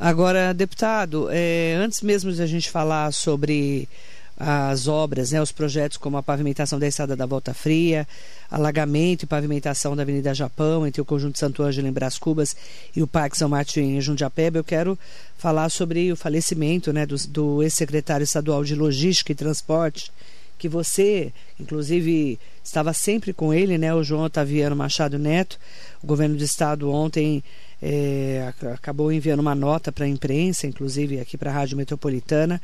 Agora, 0.00 0.52
deputado, 0.52 1.28
é, 1.30 1.74
antes 1.74 2.00
mesmo 2.00 2.32
de 2.32 2.42
a 2.42 2.46
gente 2.46 2.68
falar 2.68 3.12
sobre 3.12 3.88
as 4.36 4.88
obras, 4.88 5.30
né, 5.30 5.40
os 5.40 5.52
projetos 5.52 5.96
como 5.96 6.16
a 6.16 6.22
pavimentação 6.22 6.78
da 6.78 6.88
estrada 6.88 7.14
da 7.14 7.24
Volta 7.24 7.54
Fria, 7.54 8.06
alagamento 8.50 9.22
e 9.22 9.26
pavimentação 9.26 9.94
da 9.94 10.02
Avenida 10.02 10.34
Japão, 10.34 10.86
entre 10.86 11.00
o 11.00 11.04
Conjunto 11.04 11.38
Santo 11.38 11.62
Ângelo 11.62 11.86
em 11.86 11.92
Brás 11.92 12.18
Cubas 12.18 12.56
e 12.96 13.02
o 13.02 13.06
Parque 13.06 13.38
São 13.38 13.48
Martin 13.48 13.80
em 13.80 14.00
Jundiapeba, 14.00 14.58
eu 14.58 14.64
quero 14.64 14.98
falar 15.38 15.68
sobre 15.68 16.10
o 16.10 16.16
falecimento 16.16 16.92
né, 16.92 17.06
do, 17.06 17.16
do 17.28 17.62
ex-secretário 17.62 18.24
estadual 18.24 18.64
de 18.64 18.74
Logística 18.74 19.30
e 19.30 19.36
Transporte, 19.36 20.10
que 20.58 20.68
você, 20.68 21.32
inclusive, 21.58 22.38
estava 22.62 22.92
sempre 22.92 23.32
com 23.32 23.52
ele, 23.52 23.76
né, 23.78 23.94
o 23.94 24.02
João 24.02 24.24
Otaviano 24.24 24.76
Machado 24.76 25.18
Neto. 25.18 25.58
O 26.02 26.06
governo 26.06 26.36
do 26.36 26.44
estado 26.44 26.90
ontem 26.90 27.42
é, 27.82 28.52
acabou 28.72 29.12
enviando 29.12 29.40
uma 29.40 29.54
nota 29.54 29.92
para 29.92 30.06
a 30.06 30.08
imprensa, 30.08 30.66
inclusive 30.66 31.20
aqui 31.20 31.36
para 31.36 31.50
a 31.50 31.54
Rádio 31.54 31.76
Metropolitana, 31.76 32.60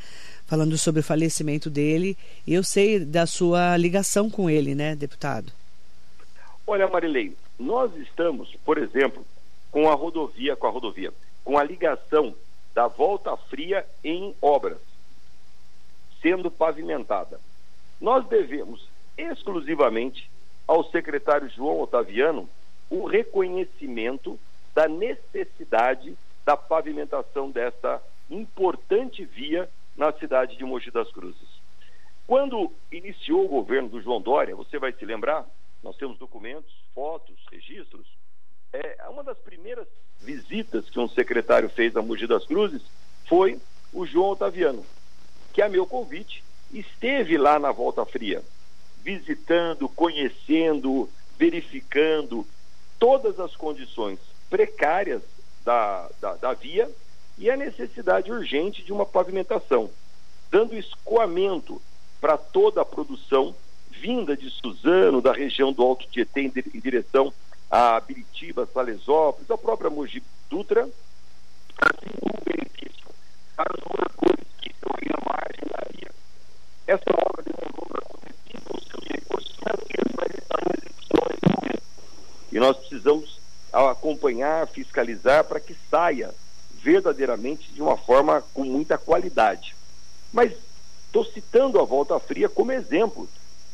falando 0.46 0.78
sobre 0.78 1.00
o 1.00 1.04
falecimento 1.04 1.68
dele. 1.68 2.16
E 2.46 2.54
eu 2.54 2.64
sei 2.64 3.00
da 3.00 3.26
sua 3.26 3.76
ligação 3.76 4.30
com 4.30 4.48
ele, 4.48 4.74
né, 4.74 4.96
deputado? 4.96 5.52
Olha, 6.66 6.88
Marilei, 6.88 7.36
nós 7.58 7.94
estamos, 7.96 8.54
por 8.64 8.78
exemplo, 8.78 9.24
com 9.70 9.90
a 9.90 9.94
rodovia, 9.94 10.56
com 10.56 10.66
a 10.66 10.70
rodovia, 10.70 11.12
com 11.44 11.58
a 11.58 11.64
ligação 11.64 12.34
da 12.74 12.86
Volta 12.86 13.36
Fria 13.36 13.84
em 14.02 14.34
obras, 14.40 14.78
sendo 16.22 16.50
pavimentada. 16.50 17.40
Nós 18.00 18.26
devemos 18.26 18.88
exclusivamente 19.16 20.30
ao 20.66 20.84
secretário 20.90 21.48
João 21.50 21.80
Otaviano 21.80 22.48
o 22.88 23.04
reconhecimento 23.04 24.38
da 24.74 24.88
necessidade 24.88 26.16
da 26.44 26.56
pavimentação 26.56 27.50
dessa 27.50 28.02
importante 28.30 29.24
via 29.24 29.68
na 29.96 30.12
cidade 30.12 30.56
de 30.56 30.64
Mogi 30.64 30.90
das 30.90 31.10
Cruzes. 31.12 31.60
Quando 32.26 32.72
iniciou 32.90 33.44
o 33.44 33.48
governo 33.48 33.88
do 33.88 34.00
João 34.00 34.20
Dória, 34.20 34.56
você 34.56 34.78
vai 34.78 34.92
se 34.92 35.04
lembrar, 35.04 35.44
nós 35.82 35.96
temos 35.96 36.16
documentos, 36.18 36.72
fotos, 36.94 37.36
registros. 37.50 38.06
É, 38.72 39.04
uma 39.08 39.24
das 39.24 39.36
primeiras 39.38 39.86
visitas 40.20 40.88
que 40.88 41.00
um 41.00 41.08
secretário 41.08 41.68
fez 41.68 41.96
a 41.96 42.02
Mogi 42.02 42.26
das 42.26 42.46
Cruzes 42.46 42.82
foi 43.26 43.60
o 43.92 44.06
João 44.06 44.30
Otaviano, 44.30 44.84
que 45.52 45.60
a 45.60 45.68
meu 45.68 45.84
convite 45.84 46.44
esteve 46.72 47.36
lá 47.36 47.58
na 47.58 47.72
Volta 47.72 48.04
Fria, 48.04 48.42
visitando, 49.02 49.88
conhecendo, 49.88 51.08
verificando 51.38 52.46
todas 52.98 53.40
as 53.40 53.56
condições 53.56 54.18
precárias 54.48 55.22
da, 55.64 56.08
da, 56.20 56.34
da 56.34 56.52
via 56.52 56.90
e 57.38 57.50
a 57.50 57.56
necessidade 57.56 58.30
urgente 58.30 58.82
de 58.82 58.92
uma 58.92 59.06
pavimentação, 59.06 59.90
dando 60.50 60.76
escoamento 60.76 61.80
para 62.20 62.36
toda 62.36 62.82
a 62.82 62.84
produção 62.84 63.54
vinda 63.90 64.36
de 64.36 64.50
Suzano, 64.50 65.20
da 65.20 65.32
região 65.32 65.72
do 65.72 65.82
Alto 65.82 66.06
Tietê, 66.08 66.42
em 66.42 66.80
direção 66.80 67.32
a 67.70 68.00
Biritiba, 68.00 68.68
Salesópolis, 68.72 69.50
a 69.50 69.56
própria 69.56 69.90
Mogi 69.90 70.22
Dutra, 70.48 70.88
assim 71.80 72.10
o 72.20 72.44
benefício 72.44 73.06
para 73.54 73.72
os 73.72 73.84
moradores 73.84 74.46
que 74.60 74.70
estão 74.70 74.90
aí 74.96 75.08
na 75.08 75.32
margem 75.32 75.64
da 75.70 75.86
via. 75.92 76.10
Essa 76.90 77.04
obra 77.08 77.44
para 77.88 78.02
acontecer 78.02 78.60
com 78.64 78.76
seus 78.80 79.04
recursos 79.08 79.52
financeiros, 79.54 80.12
mas 80.16 80.28
está 80.36 80.56
em 80.58 80.76
execução 80.76 81.22
nesse 81.30 81.56
momento. 81.56 81.82
E 82.50 82.58
nós 82.58 82.76
precisamos 82.78 83.38
acompanhar, 83.72 84.66
fiscalizar 84.66 85.44
para 85.44 85.60
que 85.60 85.76
saia 85.88 86.34
verdadeiramente 86.82 87.70
de 87.70 87.80
uma 87.80 87.96
forma 87.96 88.42
com 88.52 88.64
muita 88.64 88.98
qualidade. 88.98 89.76
Mas 90.32 90.52
estou 91.06 91.24
citando 91.24 91.78
a 91.78 91.84
Volta 91.84 92.18
Fria 92.18 92.48
como 92.48 92.72
exemplo 92.72 93.28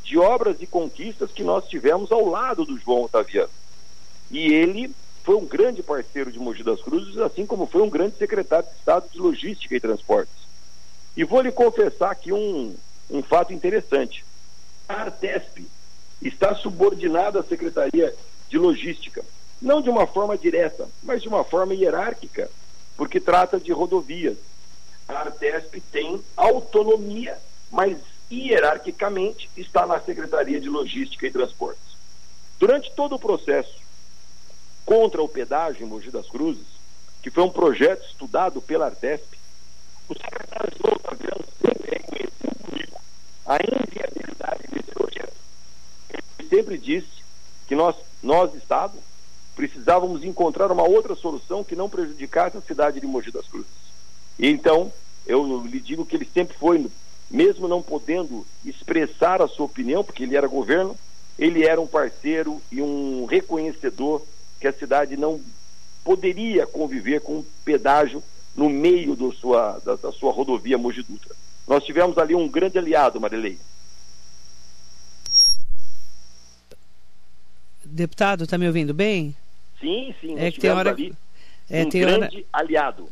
de 0.04 0.18
obras 0.18 0.58
e 0.60 0.66
conquistas 0.66 1.32
que 1.32 1.42
nós 1.42 1.66
tivemos 1.66 2.12
ao 2.12 2.28
lado 2.28 2.66
do 2.66 2.78
João 2.78 3.04
Otaviano. 3.04 3.48
E 4.30 4.52
ele 4.52 4.94
foi 5.24 5.36
um 5.36 5.46
grande 5.46 5.82
parceiro 5.82 6.30
de 6.30 6.38
Mogi 6.38 6.62
das 6.62 6.82
Cruzes, 6.82 7.16
assim 7.16 7.46
como 7.46 7.66
foi 7.66 7.80
um 7.80 7.88
grande 7.88 8.18
secretário 8.18 8.68
de 8.68 8.74
Estado 8.74 9.08
de 9.10 9.18
Logística 9.18 9.74
e 9.74 9.80
Transportes. 9.80 10.36
E 11.16 11.24
vou 11.24 11.40
lhe 11.40 11.50
confessar 11.50 12.10
aqui 12.10 12.30
um, 12.30 12.76
um 13.10 13.22
fato 13.22 13.52
interessante. 13.52 14.24
A 14.88 14.94
Artesp 15.02 15.66
está 16.20 16.54
subordinada 16.54 17.40
à 17.40 17.42
Secretaria 17.42 18.14
de 18.48 18.58
Logística. 18.58 19.24
Não 19.60 19.80
de 19.80 19.90
uma 19.90 20.06
forma 20.06 20.36
direta, 20.36 20.88
mas 21.02 21.22
de 21.22 21.28
uma 21.28 21.44
forma 21.44 21.74
hierárquica, 21.74 22.50
porque 22.96 23.20
trata 23.20 23.58
de 23.58 23.72
rodovias. 23.72 24.36
A 25.08 25.20
Artesp 25.20 25.80
tem 25.92 26.22
autonomia, 26.36 27.38
mas 27.70 27.98
hierarquicamente 28.30 29.48
está 29.56 29.86
na 29.86 30.00
Secretaria 30.00 30.60
de 30.60 30.68
Logística 30.68 31.26
e 31.26 31.30
Transportes. 31.30 31.96
Durante 32.58 32.90
todo 32.92 33.14
o 33.14 33.18
processo 33.18 33.76
contra 34.84 35.22
o 35.22 35.28
pedágio 35.28 35.84
em 35.84 35.88
Mogi 35.88 36.10
das 36.10 36.28
Cruzes, 36.28 36.66
que 37.22 37.30
foi 37.30 37.42
um 37.42 37.50
projeto 37.50 38.06
estudado 38.06 38.60
pela 38.60 38.86
Artesp, 38.86 39.36
o 40.08 40.14
secretário 40.14 40.72
João 40.80 40.98
Fabiano 41.00 41.44
sempre 41.60 41.96
a 43.46 43.56
inviabilidade 43.56 44.64
desse 44.70 44.90
projeto. 44.90 45.32
Ele 46.38 46.48
sempre 46.48 46.78
disse 46.78 47.24
que 47.66 47.74
nós, 47.74 47.94
nós 48.22 48.54
Estado, 48.54 48.98
precisávamos 49.54 50.24
encontrar 50.24 50.70
uma 50.70 50.82
outra 50.82 51.14
solução 51.14 51.64
que 51.64 51.76
não 51.76 51.88
prejudicasse 51.88 52.56
a 52.56 52.60
cidade 52.60 53.00
de 53.00 53.06
Mogi 53.06 53.30
das 53.30 53.46
Cruzes. 53.46 53.70
E 54.38 54.48
então, 54.48 54.92
eu 55.26 55.64
lhe 55.64 55.80
digo 55.80 56.04
que 56.04 56.16
ele 56.16 56.28
sempre 56.32 56.56
foi, 56.56 56.86
mesmo 57.30 57.66
não 57.66 57.80
podendo 57.80 58.46
expressar 58.64 59.40
a 59.40 59.48
sua 59.48 59.66
opinião, 59.66 60.04
porque 60.04 60.24
ele 60.24 60.36
era 60.36 60.46
governo, 60.46 60.96
ele 61.38 61.64
era 61.64 61.80
um 61.80 61.86
parceiro 61.86 62.60
e 62.70 62.82
um 62.82 63.24
reconhecedor 63.24 64.22
que 64.60 64.66
a 64.66 64.72
cidade 64.72 65.16
não 65.16 65.40
poderia 66.04 66.66
conviver 66.66 67.20
com 67.20 67.38
um 67.38 67.44
pedágio 67.64 68.22
no 68.54 68.68
meio 68.68 69.16
sua, 69.32 69.80
da, 69.84 69.96
da 69.96 70.12
sua 70.12 70.32
rodovia 70.32 70.78
Mogi 70.78 71.02
Dutra. 71.02 71.34
Nós 71.66 71.84
tivemos 71.84 72.16
ali 72.18 72.34
um 72.34 72.48
grande 72.48 72.78
aliado, 72.78 73.20
Marilei. 73.20 73.58
Deputado, 77.84 78.44
está 78.44 78.56
me 78.58 78.66
ouvindo 78.66 78.92
bem? 78.94 79.34
Sim, 79.80 80.14
sim. 80.20 80.38
É 80.38 80.50
que 80.50 80.60
tem 80.60 80.70
hora 80.70 80.90
ali 80.90 81.14
é, 81.70 81.84
um 81.84 81.88
tem 81.88 82.00
grande 82.00 82.36
hora, 82.36 82.44
aliado. 82.52 83.08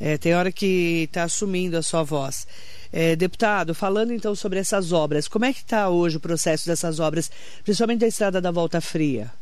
é, 0.00 0.16
tem 0.16 0.34
hora 0.34 0.52
que 0.52 1.04
está 1.04 1.28
sumindo 1.28 1.76
a 1.76 1.82
sua 1.82 2.02
voz. 2.02 2.46
É, 2.92 3.16
deputado, 3.16 3.74
falando 3.74 4.12
então 4.12 4.34
sobre 4.34 4.60
essas 4.60 4.92
obras, 4.92 5.26
como 5.26 5.44
é 5.44 5.52
que 5.52 5.60
está 5.60 5.88
hoje 5.88 6.16
o 6.16 6.20
processo 6.20 6.66
dessas 6.66 7.00
obras, 7.00 7.30
principalmente 7.64 8.00
da 8.00 8.06
estrada 8.06 8.40
da 8.40 8.52
Volta 8.52 8.80
Fria? 8.80 9.32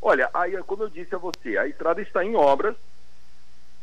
Olha, 0.00 0.28
aí, 0.34 0.56
como 0.64 0.82
eu 0.82 0.90
disse 0.90 1.14
a 1.14 1.18
você, 1.18 1.56
a 1.56 1.66
estrada 1.66 2.02
está 2.02 2.24
em 2.24 2.34
obras. 2.34 2.76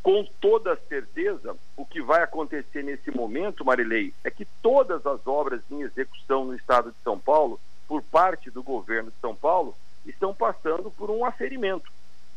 Com 0.01 0.25
toda 0.39 0.75
certeza, 0.87 1.55
o 1.75 1.85
que 1.85 2.01
vai 2.01 2.23
acontecer 2.23 2.83
nesse 2.83 3.11
momento, 3.11 3.65
Marilei, 3.65 4.13
é 4.23 4.31
que 4.31 4.45
todas 4.61 5.05
as 5.05 5.25
obras 5.27 5.61
em 5.69 5.81
execução 5.81 6.45
no 6.45 6.55
estado 6.55 6.91
de 6.91 6.97
São 7.03 7.19
Paulo, 7.19 7.59
por 7.87 8.01
parte 8.01 8.49
do 8.49 8.63
governo 8.63 9.11
de 9.11 9.17
São 9.19 9.35
Paulo, 9.35 9.75
estão 10.05 10.33
passando 10.33 10.89
por 10.91 11.11
um 11.11 11.25
aferimento, 11.25 11.91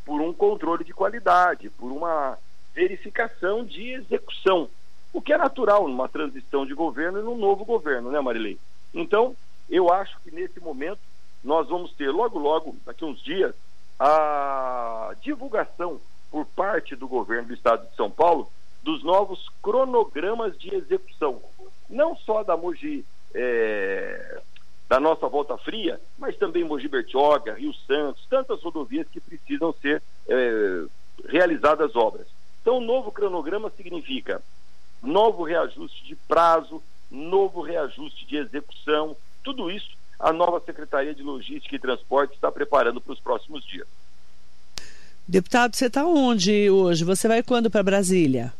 por 0.04 0.20
um 0.20 0.32
controle 0.32 0.84
de 0.84 0.92
qualidade, 0.92 1.70
por 1.70 1.92
uma 1.92 2.36
verificação 2.74 3.64
de 3.64 3.92
execução, 3.92 4.68
o 5.12 5.20
que 5.20 5.32
é 5.32 5.38
natural 5.38 5.86
numa 5.86 6.08
transição 6.08 6.66
de 6.66 6.74
governo 6.74 7.20
e 7.20 7.22
num 7.22 7.36
novo 7.36 7.64
governo, 7.64 8.10
né, 8.10 8.20
Marilei? 8.20 8.58
Então, 8.94 9.36
eu 9.68 9.92
acho 9.92 10.18
que 10.20 10.30
nesse 10.30 10.58
momento 10.58 11.00
nós 11.44 11.68
vamos 11.68 11.92
ter 11.92 12.10
logo, 12.10 12.38
logo, 12.38 12.76
daqui 12.84 13.04
uns 13.04 13.22
dias, 13.22 13.54
a 13.98 15.14
divulgação 15.20 16.00
por 16.32 16.46
parte 16.46 16.96
do 16.96 17.06
governo 17.06 17.48
do 17.48 17.54
estado 17.54 17.86
de 17.86 17.94
São 17.94 18.10
Paulo 18.10 18.50
dos 18.82 19.04
novos 19.04 19.48
cronogramas 19.62 20.58
de 20.58 20.74
execução, 20.74 21.40
não 21.88 22.16
só 22.16 22.42
da 22.42 22.56
Mogi, 22.56 23.04
é, 23.34 24.40
da 24.88 24.98
nossa 24.98 25.28
Volta 25.28 25.56
Fria, 25.58 26.00
mas 26.18 26.36
também 26.36 26.64
Mogi 26.64 26.88
Bertioga, 26.88 27.54
Rio 27.54 27.72
Santos, 27.86 28.26
tantas 28.28 28.62
rodovias 28.62 29.06
que 29.08 29.20
precisam 29.20 29.72
ser 29.74 30.02
é, 30.26 30.84
realizadas 31.28 31.94
obras. 31.94 32.26
Então, 32.60 32.78
o 32.78 32.80
novo 32.80 33.12
cronograma 33.12 33.70
significa 33.76 34.42
novo 35.02 35.44
reajuste 35.44 36.04
de 36.04 36.16
prazo, 36.16 36.82
novo 37.10 37.60
reajuste 37.60 38.26
de 38.26 38.36
execução, 38.38 39.16
tudo 39.44 39.70
isso 39.70 39.96
a 40.18 40.32
nova 40.32 40.60
Secretaria 40.60 41.14
de 41.14 41.22
Logística 41.22 41.74
e 41.74 41.80
Transporte 41.80 42.34
está 42.34 42.50
preparando 42.50 43.00
para 43.00 43.12
os 43.12 43.20
próximos 43.20 43.64
dias. 43.64 43.88
Deputado, 45.26 45.76
você 45.76 45.86
está 45.86 46.04
onde 46.04 46.68
hoje? 46.68 47.04
Você 47.04 47.28
vai 47.28 47.42
quando 47.42 47.70
para 47.70 47.82
Brasília? 47.82 48.52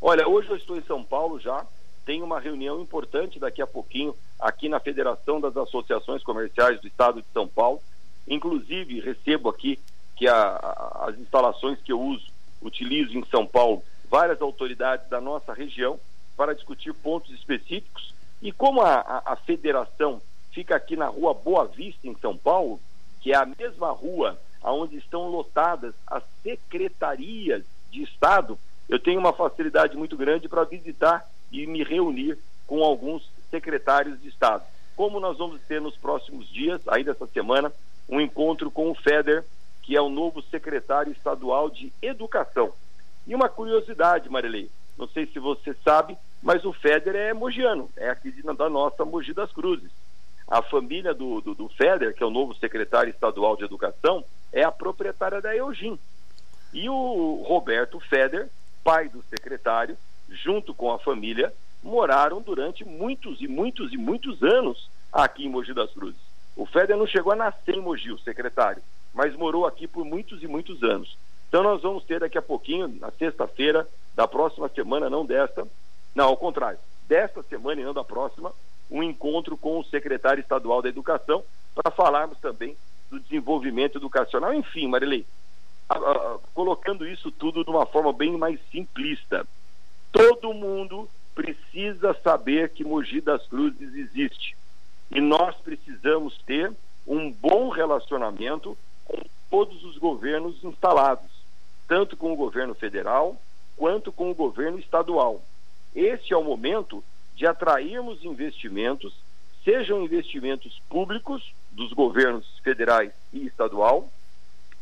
Olha, 0.00 0.26
hoje 0.26 0.48
eu 0.48 0.56
estou 0.56 0.76
em 0.76 0.82
São 0.82 1.04
Paulo 1.04 1.38
já. 1.38 1.64
Tem 2.06 2.22
uma 2.22 2.40
reunião 2.40 2.80
importante 2.80 3.38
daqui 3.38 3.60
a 3.60 3.66
pouquinho 3.66 4.14
aqui 4.40 4.68
na 4.68 4.80
Federação 4.80 5.40
das 5.40 5.56
Associações 5.56 6.22
Comerciais 6.22 6.80
do 6.80 6.86
Estado 6.86 7.20
de 7.20 7.28
São 7.34 7.46
Paulo. 7.46 7.82
Inclusive, 8.26 9.00
recebo 9.00 9.50
aqui 9.50 9.78
que 10.16 10.26
a, 10.26 11.04
as 11.06 11.18
instalações 11.18 11.80
que 11.82 11.92
eu 11.92 12.00
uso, 12.00 12.26
utilizo 12.62 13.16
em 13.16 13.24
São 13.26 13.46
Paulo, 13.46 13.82
várias 14.10 14.40
autoridades 14.40 15.08
da 15.10 15.20
nossa 15.20 15.52
região 15.52 16.00
para 16.34 16.54
discutir 16.54 16.94
pontos 16.94 17.30
específicos. 17.34 18.14
E 18.40 18.52
como 18.52 18.80
a, 18.80 18.94
a, 18.94 19.32
a 19.32 19.36
federação 19.36 20.22
fica 20.50 20.74
aqui 20.74 20.96
na 20.96 21.08
rua 21.08 21.34
Boa 21.34 21.66
Vista, 21.66 22.08
em 22.08 22.16
São 22.16 22.36
Paulo, 22.36 22.80
que 23.20 23.32
é 23.32 23.36
a 23.36 23.44
mesma 23.44 23.90
rua 23.90 24.38
onde 24.72 24.96
estão 24.96 25.28
lotadas 25.28 25.94
as 26.06 26.22
secretarias 26.42 27.64
de 27.90 28.02
Estado, 28.02 28.58
eu 28.88 28.98
tenho 28.98 29.20
uma 29.20 29.32
facilidade 29.32 29.96
muito 29.96 30.16
grande 30.16 30.48
para 30.48 30.64
visitar 30.64 31.28
e 31.50 31.66
me 31.66 31.82
reunir 31.82 32.38
com 32.66 32.82
alguns 32.82 33.28
secretários 33.50 34.20
de 34.20 34.28
Estado. 34.28 34.64
Como 34.94 35.20
nós 35.20 35.38
vamos 35.38 35.60
ter 35.62 35.80
nos 35.80 35.96
próximos 35.96 36.48
dias, 36.48 36.80
ainda 36.88 37.12
essa 37.12 37.26
semana, 37.26 37.72
um 38.08 38.20
encontro 38.20 38.70
com 38.70 38.90
o 38.90 38.94
FEDER, 38.94 39.44
que 39.82 39.96
é 39.96 40.00
o 40.00 40.08
novo 40.08 40.42
secretário 40.42 41.12
estadual 41.12 41.70
de 41.70 41.92
Educação. 42.02 42.72
E 43.26 43.34
uma 43.34 43.48
curiosidade, 43.48 44.28
Marilei, 44.28 44.70
não 44.96 45.06
sei 45.08 45.26
se 45.26 45.38
você 45.38 45.74
sabe, 45.84 46.16
mas 46.42 46.64
o 46.64 46.72
FEDER 46.72 47.14
é 47.14 47.32
mogiano, 47.32 47.88
é 47.96 48.08
aqui 48.08 48.30
da 48.42 48.68
nossa 48.68 49.04
Mogi 49.04 49.32
das 49.32 49.52
Cruzes. 49.52 49.90
A 50.48 50.62
família 50.62 51.12
do, 51.12 51.40
do, 51.40 51.54
do 51.54 51.68
FEDER, 51.68 52.14
que 52.14 52.22
é 52.22 52.26
o 52.26 52.30
novo 52.30 52.54
secretário 52.54 53.10
estadual 53.10 53.56
de 53.56 53.64
Educação, 53.64 54.24
é 54.52 54.62
a 54.62 54.70
proprietária 54.70 55.40
da 55.40 55.54
Eugim. 55.56 55.98
E 56.72 56.88
o 56.88 57.42
Roberto 57.46 57.98
Feder, 58.00 58.48
pai 58.84 59.08
do 59.08 59.22
secretário, 59.24 59.96
junto 60.28 60.72
com 60.72 60.92
a 60.92 60.98
família, 60.98 61.52
moraram 61.82 62.40
durante 62.40 62.84
muitos 62.84 63.40
e 63.40 63.48
muitos 63.48 63.92
e 63.92 63.96
muitos 63.96 64.42
anos 64.42 64.88
aqui 65.12 65.46
em 65.46 65.48
Mogi 65.48 65.74
das 65.74 65.90
Cruzes. 65.92 66.20
O 66.56 66.64
Feder 66.64 66.96
não 66.96 67.06
chegou 67.06 67.32
a 67.32 67.36
nascer 67.36 67.74
em 67.74 67.80
Mogi, 67.80 68.12
o 68.12 68.18
secretário, 68.18 68.82
mas 69.12 69.34
morou 69.34 69.66
aqui 69.66 69.86
por 69.86 70.04
muitos 70.04 70.42
e 70.42 70.46
muitos 70.46 70.82
anos. 70.82 71.16
Então 71.48 71.62
nós 71.62 71.82
vamos 71.82 72.04
ter 72.04 72.20
daqui 72.20 72.38
a 72.38 72.42
pouquinho, 72.42 72.88
na 73.00 73.10
sexta-feira 73.10 73.88
da 74.14 74.26
próxima 74.26 74.68
semana, 74.68 75.10
não 75.10 75.24
desta, 75.24 75.66
não, 76.14 76.26
ao 76.26 76.36
contrário, 76.36 76.78
desta 77.06 77.42
semana 77.42 77.80
e 77.80 77.84
não 77.84 77.92
da 77.92 78.04
próxima, 78.04 78.52
um 78.90 79.02
encontro 79.02 79.56
com 79.56 79.78
o 79.78 79.84
secretário 79.84 80.40
estadual 80.40 80.80
da 80.80 80.88
Educação 80.88 81.42
para 81.74 81.90
falarmos 81.90 82.38
também 82.38 82.76
do 83.10 83.20
desenvolvimento 83.20 83.98
educacional. 83.98 84.54
Enfim, 84.54 84.88
Marilei, 84.88 85.26
a, 85.88 85.94
a, 85.94 86.38
colocando 86.54 87.06
isso 87.06 87.30
tudo 87.30 87.64
de 87.64 87.70
uma 87.70 87.86
forma 87.86 88.12
bem 88.12 88.36
mais 88.36 88.58
simplista. 88.70 89.46
Todo 90.12 90.54
mundo 90.54 91.08
precisa 91.34 92.14
saber 92.22 92.70
que 92.70 92.84
Mogi 92.84 93.20
das 93.20 93.46
Cruzes 93.46 93.94
existe. 93.94 94.56
E 95.10 95.20
nós 95.20 95.54
precisamos 95.56 96.36
ter 96.46 96.72
um 97.06 97.30
bom 97.30 97.68
relacionamento 97.68 98.76
com 99.04 99.18
todos 99.50 99.84
os 99.84 99.96
governos 99.98 100.62
instalados, 100.64 101.30
tanto 101.86 102.16
com 102.16 102.32
o 102.32 102.36
governo 102.36 102.74
federal 102.74 103.36
quanto 103.76 104.10
com 104.10 104.30
o 104.30 104.34
governo 104.34 104.78
estadual. 104.78 105.42
Este 105.94 106.32
é 106.32 106.36
o 106.36 106.42
momento 106.42 107.04
de 107.36 107.46
atrairmos 107.46 108.24
investimentos, 108.24 109.14
sejam 109.62 110.02
investimentos 110.02 110.80
públicos 110.88 111.54
dos 111.70 111.92
governos 111.92 112.46
federais 112.64 113.12
e 113.32 113.46
estadual, 113.46 114.10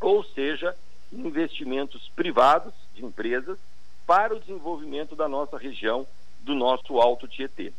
ou 0.01 0.23
seja, 0.23 0.75
investimentos 1.13 2.09
privados 2.15 2.73
de 2.95 3.05
empresas 3.05 3.59
para 4.07 4.35
o 4.35 4.41
desenvolvimento 4.41 5.17
da 5.17 5.29
nossa 5.29 5.59
região, 5.59 6.07
do 6.43 6.55
nosso 6.55 7.01
Alto 7.01 7.27
Tietê. 7.27 7.73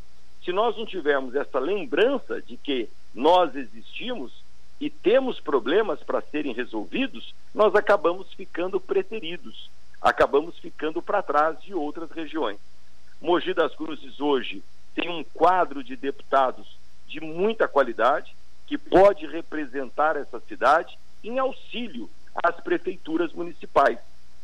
Se 0.43 0.51
nós 0.51 0.77
não 0.77 0.85
tivermos 0.85 1.35
essa 1.35 1.59
lembrança 1.59 2.41
de 2.41 2.57
que 2.57 2.89
nós 3.13 3.55
existimos 3.55 4.43
e 4.79 4.89
temos 4.89 5.39
problemas 5.39 6.03
para 6.03 6.21
serem 6.21 6.53
resolvidos, 6.53 7.33
nós 7.53 7.73
acabamos 7.75 8.31
ficando 8.33 8.79
preteridos, 8.79 9.69
acabamos 10.01 10.57
ficando 10.59 11.01
para 11.01 11.23
trás 11.23 11.61
de 11.61 11.73
outras 11.73 12.11
regiões. 12.11 12.57
Mogi 13.21 13.53
das 13.53 13.73
Cruzes 13.75 14.19
hoje 14.19 14.63
tem 14.93 15.09
um 15.09 15.23
quadro 15.23 15.83
de 15.83 15.95
deputados 15.95 16.77
de 17.07 17.19
muita 17.19 17.67
qualidade, 17.67 18.35
que 18.65 18.77
pode 18.77 19.27
representar 19.27 20.15
essa 20.15 20.39
cidade 20.39 20.97
em 21.23 21.37
auxílio 21.37 22.09
às 22.43 22.55
prefeituras 22.61 23.31
municipais. 23.33 23.99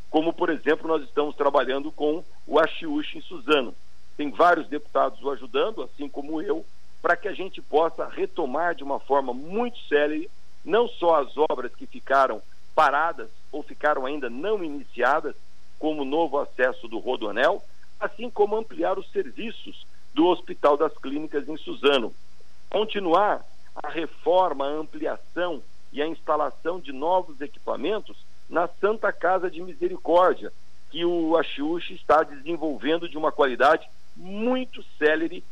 Como, 0.09 0.33
por 0.33 0.49
exemplo, 0.49 0.87
nós 0.87 1.03
estamos 1.03 1.35
trabalhando 1.35 1.91
com 1.91 2.23
o 2.45 2.59
Achiuchi 2.59 3.17
em 3.17 3.21
Suzano. 3.21 3.73
Tem 4.17 4.29
vários 4.29 4.67
deputados 4.67 5.21
o 5.23 5.29
ajudando, 5.31 5.81
assim 5.81 6.07
como 6.07 6.41
eu, 6.41 6.65
para 7.01 7.15
que 7.15 7.27
a 7.27 7.33
gente 7.33 7.61
possa 7.61 8.07
retomar 8.07 8.75
de 8.75 8.83
uma 8.83 8.99
forma 8.99 9.33
muito 9.33 9.79
séria 9.87 10.29
não 10.63 10.87
só 10.87 11.21
as 11.21 11.35
obras 11.49 11.73
que 11.73 11.87
ficaram 11.87 12.41
paradas 12.75 13.29
ou 13.51 13.63
ficaram 13.63 14.05
ainda 14.05 14.29
não 14.29 14.63
iniciadas, 14.63 15.35
como 15.79 16.03
o 16.03 16.05
novo 16.05 16.37
acesso 16.37 16.87
do 16.87 16.99
Rodoanel, 16.99 17.63
assim 18.01 18.29
como 18.29 18.57
ampliar 18.57 18.97
os 18.97 19.09
serviços 19.11 19.85
do 20.13 20.25
Hospital 20.25 20.75
das 20.75 20.97
Clínicas 20.97 21.47
em 21.47 21.55
Suzano. 21.55 22.13
Continuar 22.69 23.45
a 23.75 23.89
reforma, 23.89 24.65
a 24.65 24.71
ampliação 24.71 25.61
e 25.93 26.01
a 26.01 26.07
instalação 26.07 26.79
de 26.79 26.91
novos 26.91 27.39
equipamentos 27.39 28.17
na 28.49 28.67
Santa 28.67 29.13
Casa 29.13 29.49
de 29.49 29.61
Misericórdia, 29.61 30.51
que 30.89 31.05
o 31.05 31.37
Axiúxi 31.37 31.93
está 31.93 32.23
desenvolvendo 32.23 33.07
de 33.07 33.17
uma 33.17 33.31
qualidade 33.31 33.87
muito 34.15 34.83
célere. 34.97 35.43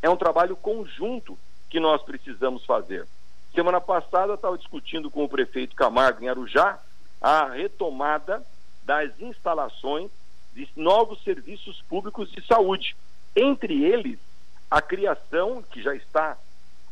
É 0.00 0.08
um 0.08 0.16
trabalho 0.16 0.56
conjunto 0.56 1.36
que 1.68 1.80
nós 1.80 2.02
precisamos 2.02 2.64
fazer. 2.64 3.06
Semana 3.54 3.80
passada 3.80 4.34
estava 4.34 4.56
discutindo 4.56 5.10
com 5.10 5.24
o 5.24 5.28
prefeito 5.28 5.74
Camargo 5.74 6.22
em 6.22 6.28
Arujá 6.28 6.78
a 7.20 7.46
retomada 7.46 8.42
das 8.88 9.20
instalações 9.20 10.10
de 10.54 10.66
novos 10.74 11.22
serviços 11.22 11.82
públicos 11.82 12.32
de 12.32 12.40
saúde. 12.46 12.96
Entre 13.36 13.84
eles, 13.84 14.18
a 14.70 14.80
criação, 14.80 15.62
que 15.62 15.82
já 15.82 15.94
está 15.94 16.38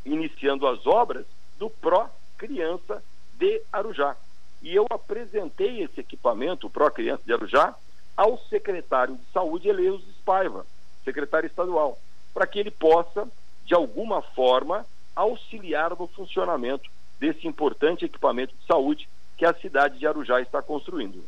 iniciando 0.05 0.67
as 0.67 0.87
obras, 0.87 1.25
do 1.59 1.71
Pró 1.71 2.11
Criança 2.37 3.03
de 3.39 3.63
Arujá. 3.73 4.15
E 4.61 4.75
eu 4.75 4.85
apresentei 4.91 5.83
esse 5.83 5.99
equipamento, 5.99 6.67
o 6.67 6.71
Pró 6.71 6.91
Criança 6.91 7.23
de 7.25 7.33
Arujá, 7.33 7.75
ao 8.15 8.39
secretário 8.51 9.17
de 9.17 9.25
Saúde, 9.33 9.69
Eleus 9.69 10.07
Espaiva, 10.09 10.67
secretário 11.03 11.47
estadual, 11.47 11.99
para 12.35 12.47
que 12.47 12.59
ele 12.59 12.71
possa, 12.71 13.27
de 13.65 13.75
alguma 13.75 14.21
forma, 14.21 14.85
auxiliar 15.15 15.97
no 15.99 16.07
funcionamento 16.09 16.91
desse 17.19 17.49
importante 17.49 18.05
equipamento 18.05 18.55
de 18.55 18.67
saúde 18.67 19.09
que 19.39 19.47
a 19.47 19.55
cidade 19.55 19.99
de 19.99 20.07
Arujá 20.07 20.43
está 20.43 20.61
construindo. 20.61 21.25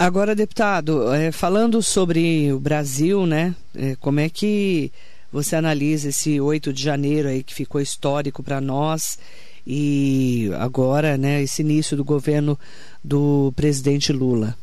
Agora, 0.00 0.32
deputado, 0.32 1.12
é, 1.12 1.32
falando 1.32 1.82
sobre 1.82 2.52
o 2.52 2.60
Brasil, 2.60 3.26
né? 3.26 3.52
É, 3.74 3.96
como 3.96 4.20
é 4.20 4.28
que 4.28 4.92
você 5.32 5.56
analisa 5.56 6.10
esse 6.10 6.40
8 6.40 6.72
de 6.72 6.80
janeiro 6.80 7.26
aí 7.26 7.42
que 7.42 7.52
ficou 7.52 7.80
histórico 7.80 8.40
para 8.40 8.60
nós 8.60 9.18
e 9.66 10.52
agora, 10.56 11.18
né, 11.18 11.42
esse 11.42 11.62
início 11.62 11.96
do 11.96 12.04
governo 12.04 12.56
do 13.02 13.52
presidente 13.56 14.12
Lula? 14.12 14.56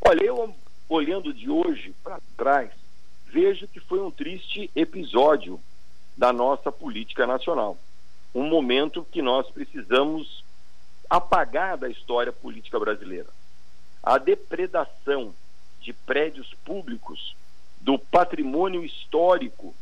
Olha, 0.00 0.24
eu 0.24 0.54
olhando 0.88 1.34
de 1.34 1.50
hoje 1.50 1.94
para 2.02 2.18
trás, 2.34 2.70
vejo 3.30 3.68
que 3.68 3.78
foi 3.78 4.00
um 4.00 4.10
triste 4.10 4.70
episódio 4.74 5.60
da 6.16 6.32
nossa 6.32 6.72
política 6.72 7.26
nacional. 7.26 7.76
Um 8.34 8.48
momento 8.48 9.06
que 9.12 9.20
nós 9.20 9.50
precisamos 9.50 10.42
apagar 11.10 11.76
da 11.76 11.90
história 11.90 12.32
política 12.32 12.80
brasileira. 12.80 13.28
A 14.06 14.18
depredação 14.18 15.34
de 15.80 15.92
prédios 15.92 16.54
públicos, 16.64 17.34
do 17.80 17.98
patrimônio 17.98 18.84
histórico, 18.84 19.74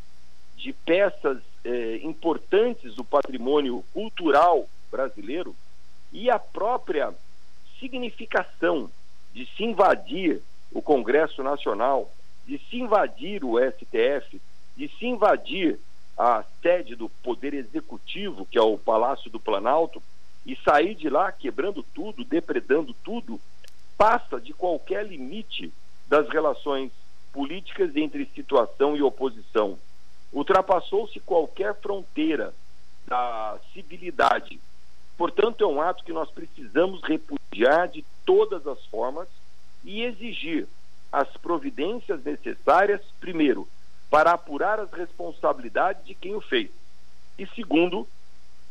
de 0.57 0.73
peças 0.73 1.43
eh, 1.63 2.01
importantes 2.03 2.95
do 2.95 3.05
patrimônio 3.05 3.85
cultural 3.93 4.67
brasileiro 4.91 5.55
e 6.11 6.31
a 6.31 6.39
própria 6.39 7.13
significação 7.79 8.91
de 9.35 9.45
se 9.45 9.63
invadir 9.63 10.41
o 10.73 10.81
Congresso 10.81 11.43
Nacional, 11.43 12.11
de 12.47 12.57
se 12.71 12.79
invadir 12.79 13.45
o 13.45 13.59
STF, 13.59 14.41
de 14.75 14.89
se 14.99 15.05
invadir 15.05 15.79
a 16.17 16.43
sede 16.63 16.97
do 16.97 17.11
Poder 17.11 17.53
Executivo, 17.53 18.47
que 18.47 18.57
é 18.57 18.63
o 18.63 18.79
Palácio 18.79 19.31
do 19.31 19.39
Planalto, 19.39 20.03
e 20.47 20.57
sair 20.57 20.95
de 20.95 21.11
lá 21.11 21.31
quebrando 21.31 21.83
tudo, 21.83 22.25
depredando 22.25 22.95
tudo, 23.05 23.39
passa 23.97 24.41
de 24.41 24.53
qualquer 24.53 25.07
limite 25.07 25.73
das 26.09 26.29
relações 26.29 26.91
políticas 27.33 27.97
entre 27.97 28.27
situação 28.27 28.97
e 28.97 29.03
oposição. 29.03 29.79
Ultrapassou-se 30.33 31.19
qualquer 31.21 31.75
fronteira 31.81 32.55
da 33.07 33.59
civilidade. 33.73 34.61
Portanto, 35.17 35.63
é 35.63 35.67
um 35.67 35.81
ato 35.81 36.05
que 36.05 36.13
nós 36.13 36.31
precisamos 36.31 37.03
repudiar 37.03 37.89
de 37.89 38.05
todas 38.25 38.67
as 38.67 38.85
formas 38.87 39.29
e 39.85 40.03
exigir 40.03 40.67
as 41.13 41.29
providências 41.37 42.25
necessárias, 42.25 43.01
primeiro, 43.21 43.69
para 44.11 44.33
apurar 44.33 44.81
as 44.81 44.91
responsabilidades 44.91 46.05
de 46.05 46.15
quem 46.15 46.35
o 46.35 46.41
fez. 46.41 46.71
E 47.39 47.47
segundo, 47.49 48.09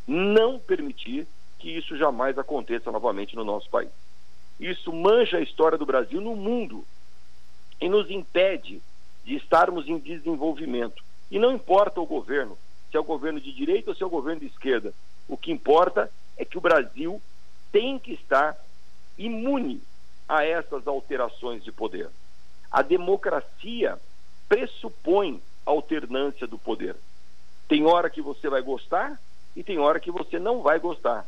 não 0.07 0.59
permitir 0.59 1.27
que 1.59 1.69
isso 1.69 1.95
jamais 1.97 2.38
aconteça 2.38 2.91
novamente 2.91 3.36
no 3.36 3.45
nosso 3.45 3.69
país. 3.69 3.89
Isso 4.59 4.91
manja 4.93 5.37
a 5.37 5.41
história 5.41 5.77
do 5.77 5.85
Brasil 5.85 6.21
no 6.21 6.35
mundo 6.35 6.85
e 7.81 7.89
nos 7.89 8.09
impede 8.09 8.81
de 9.25 9.35
estarmos 9.35 9.87
em 9.87 9.97
desenvolvimento. 9.97 11.03
E 11.31 11.39
não 11.39 11.51
importa 11.51 11.99
o 11.99 12.05
governo, 12.05 12.57
se 12.89 12.97
é 12.97 12.99
o 12.99 13.03
governo 13.03 13.39
de 13.39 13.51
direita 13.51 13.91
ou 13.91 13.95
se 13.95 14.03
é 14.03 14.05
o 14.05 14.09
governo 14.09 14.41
de 14.41 14.47
esquerda. 14.47 14.93
O 15.27 15.35
que 15.35 15.51
importa 15.51 16.11
é 16.37 16.45
que 16.45 16.57
o 16.57 16.61
Brasil 16.61 17.21
tem 17.71 17.97
que 17.97 18.13
estar 18.13 18.57
imune 19.17 19.81
a 20.27 20.45
essas 20.45 20.87
alterações 20.87 21.63
de 21.63 21.71
poder. 21.71 22.09
A 22.71 22.81
democracia 22.81 23.99
pressupõe 24.47 25.41
alternância 25.65 26.45
do 26.47 26.57
poder. 26.57 26.95
Tem 27.67 27.85
hora 27.85 28.09
que 28.09 28.21
você 28.21 28.49
vai 28.49 28.61
gostar 28.61 29.19
e 29.55 29.63
tem 29.63 29.79
hora 29.79 29.99
que 29.99 30.11
você 30.11 30.39
não 30.39 30.61
vai 30.61 30.79
gostar. 30.79 31.25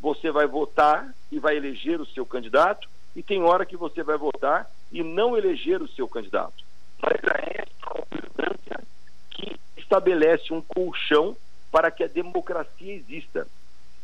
Você 0.00 0.30
vai 0.30 0.46
votar 0.46 1.12
e 1.30 1.38
vai 1.38 1.56
eleger 1.56 2.00
o 2.00 2.06
seu 2.06 2.24
candidato 2.24 2.88
e 3.16 3.22
tem 3.22 3.42
hora 3.42 3.66
que 3.66 3.76
você 3.76 4.02
vai 4.02 4.16
votar 4.16 4.70
e 4.92 5.02
não 5.02 5.36
eleger 5.36 5.82
o 5.82 5.88
seu 5.88 6.08
candidato. 6.08 6.64
Mas 7.02 7.14
é 7.14 7.62
essa 7.62 7.98
alternância 7.98 8.84
que 9.30 9.58
estabelece 9.76 10.52
um 10.52 10.60
colchão 10.62 11.36
para 11.70 11.90
que 11.90 12.04
a 12.04 12.08
democracia 12.08 12.94
exista. 12.94 13.46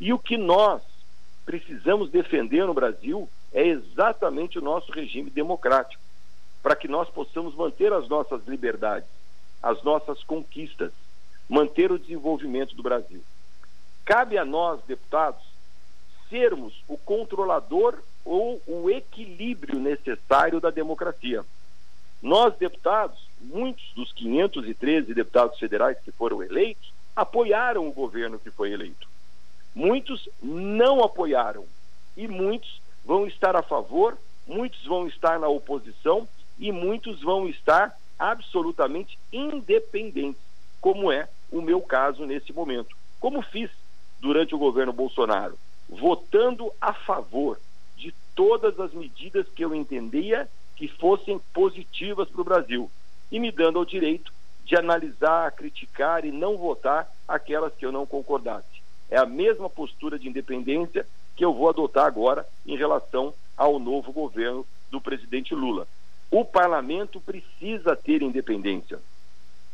E 0.00 0.12
o 0.12 0.18
que 0.18 0.36
nós 0.36 0.82
precisamos 1.44 2.10
defender 2.10 2.66
no 2.66 2.74
Brasil 2.74 3.28
é 3.52 3.66
exatamente 3.66 4.58
o 4.58 4.62
nosso 4.62 4.90
regime 4.90 5.30
democrático 5.30 6.02
para 6.62 6.74
que 6.74 6.88
nós 6.88 7.08
possamos 7.10 7.54
manter 7.54 7.92
as 7.92 8.08
nossas 8.08 8.46
liberdades, 8.46 9.08
as 9.62 9.82
nossas 9.82 10.24
conquistas, 10.24 10.90
manter 11.48 11.92
o 11.92 11.98
desenvolvimento 11.98 12.74
do 12.74 12.82
Brasil. 12.82 13.22
Cabe 14.04 14.38
a 14.38 14.44
nós, 14.44 14.80
deputados, 14.86 15.42
sermos 16.28 16.82
o 16.88 16.96
controlador 16.96 17.98
ou 18.24 18.60
o 18.66 18.90
equilíbrio 18.90 19.78
necessário 19.78 20.60
da 20.60 20.70
democracia. 20.70 21.44
Nós, 22.22 22.56
deputados, 22.56 23.28
muitos 23.40 23.84
dos 23.94 24.12
513 24.12 25.12
deputados 25.12 25.58
federais 25.58 25.98
que 26.02 26.10
foram 26.10 26.42
eleitos, 26.42 26.92
apoiaram 27.14 27.86
o 27.86 27.92
governo 27.92 28.38
que 28.38 28.50
foi 28.50 28.72
eleito. 28.72 29.06
Muitos 29.74 30.28
não 30.42 31.02
apoiaram 31.02 31.64
e 32.16 32.26
muitos 32.26 32.80
vão 33.04 33.26
estar 33.26 33.54
a 33.56 33.62
favor, 33.62 34.16
muitos 34.46 34.84
vão 34.84 35.06
estar 35.06 35.38
na 35.38 35.48
oposição 35.48 36.26
e 36.58 36.72
muitos 36.72 37.20
vão 37.20 37.48
estar 37.48 37.94
absolutamente 38.18 39.18
independentes, 39.32 40.40
como 40.80 41.10
é 41.10 41.28
o 41.50 41.60
meu 41.60 41.80
caso 41.80 42.24
nesse 42.24 42.52
momento. 42.52 42.96
Como 43.20 43.42
fiz 43.42 43.70
durante 44.20 44.54
o 44.54 44.58
governo 44.58 44.92
Bolsonaro, 44.92 45.58
votando 45.88 46.72
a 46.80 46.92
favor 46.92 47.60
de 47.96 48.12
todas 48.34 48.78
as 48.80 48.92
medidas 48.92 49.46
que 49.48 49.64
eu 49.64 49.74
entendia 49.74 50.48
que 50.76 50.88
fossem 50.88 51.38
positivas 51.52 52.28
para 52.28 52.40
o 52.40 52.44
Brasil 52.44 52.90
e 53.30 53.38
me 53.38 53.50
dando 53.52 53.78
o 53.78 53.86
direito 53.86 54.32
de 54.64 54.76
analisar, 54.76 55.52
criticar 55.52 56.24
e 56.24 56.32
não 56.32 56.56
votar 56.56 57.10
aquelas 57.28 57.72
que 57.74 57.84
eu 57.84 57.92
não 57.92 58.06
concordasse. 58.06 58.82
É 59.10 59.16
a 59.16 59.26
mesma 59.26 59.68
postura 59.68 60.18
de 60.18 60.28
independência 60.28 61.06
que 61.36 61.44
eu 61.44 61.52
vou 61.52 61.68
adotar 61.68 62.06
agora 62.06 62.46
em 62.66 62.76
relação 62.76 63.34
ao 63.56 63.78
novo 63.78 64.12
governo 64.12 64.66
do 64.90 65.00
presidente 65.00 65.54
Lula. 65.54 65.86
O 66.30 66.44
parlamento 66.44 67.20
precisa 67.20 67.94
ter 67.94 68.22
independência. 68.22 68.98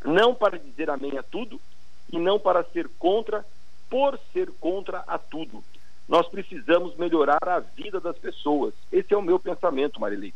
Não 0.04 0.34
para 0.34 0.58
dizer 0.58 0.90
amém 0.90 1.16
a 1.16 1.22
tudo 1.22 1.60
e 2.12 2.18
não 2.18 2.38
para 2.38 2.64
ser 2.64 2.88
contra 2.98 3.44
por 3.88 4.18
ser 4.32 4.50
contra 4.60 5.04
a 5.06 5.18
tudo. 5.18 5.62
Nós 6.10 6.26
precisamos 6.26 6.96
melhorar 6.96 7.38
a 7.48 7.60
vida 7.60 8.00
das 8.00 8.18
pessoas. 8.18 8.74
Esse 8.90 9.14
é 9.14 9.16
o 9.16 9.22
meu 9.22 9.38
pensamento, 9.38 10.00
Marilei. 10.00 10.34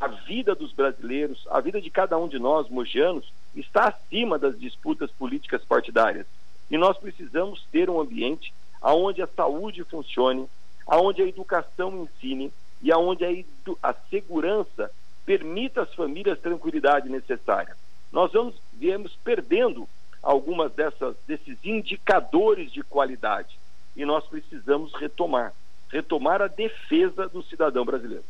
A 0.00 0.08
vida 0.08 0.54
dos 0.54 0.72
brasileiros, 0.72 1.46
a 1.50 1.60
vida 1.60 1.82
de 1.82 1.90
cada 1.90 2.16
um 2.16 2.26
de 2.26 2.38
nós, 2.38 2.66
mogianos, 2.70 3.30
está 3.54 3.88
acima 3.88 4.38
das 4.38 4.58
disputas 4.58 5.10
políticas 5.10 5.62
partidárias. 5.66 6.26
E 6.70 6.78
nós 6.78 6.96
precisamos 6.96 7.62
ter 7.70 7.90
um 7.90 8.00
ambiente 8.00 8.54
onde 8.82 9.20
a 9.20 9.26
saúde 9.26 9.84
funcione, 9.84 10.48
onde 10.86 11.20
a 11.20 11.26
educação 11.26 12.04
ensine 12.04 12.50
e 12.80 12.90
onde 12.94 13.22
a, 13.22 13.90
a 13.90 13.92
segurança 14.08 14.90
permita 15.26 15.82
às 15.82 15.92
famílias 15.92 16.40
tranquilidade 16.40 17.10
necessária. 17.10 17.76
Nós 18.10 18.32
vamos, 18.32 18.54
viemos 18.72 19.14
perdendo 19.22 19.86
algumas 20.22 20.72
dessas, 20.72 21.14
desses 21.26 21.58
indicadores 21.62 22.72
de 22.72 22.82
qualidade 22.82 23.60
e 23.96 24.04
nós 24.04 24.26
precisamos 24.26 24.92
retomar 24.94 25.52
retomar 25.92 26.40
a 26.40 26.48
defesa 26.48 27.28
do 27.28 27.42
cidadão 27.42 27.84
brasileiro. 27.84 28.24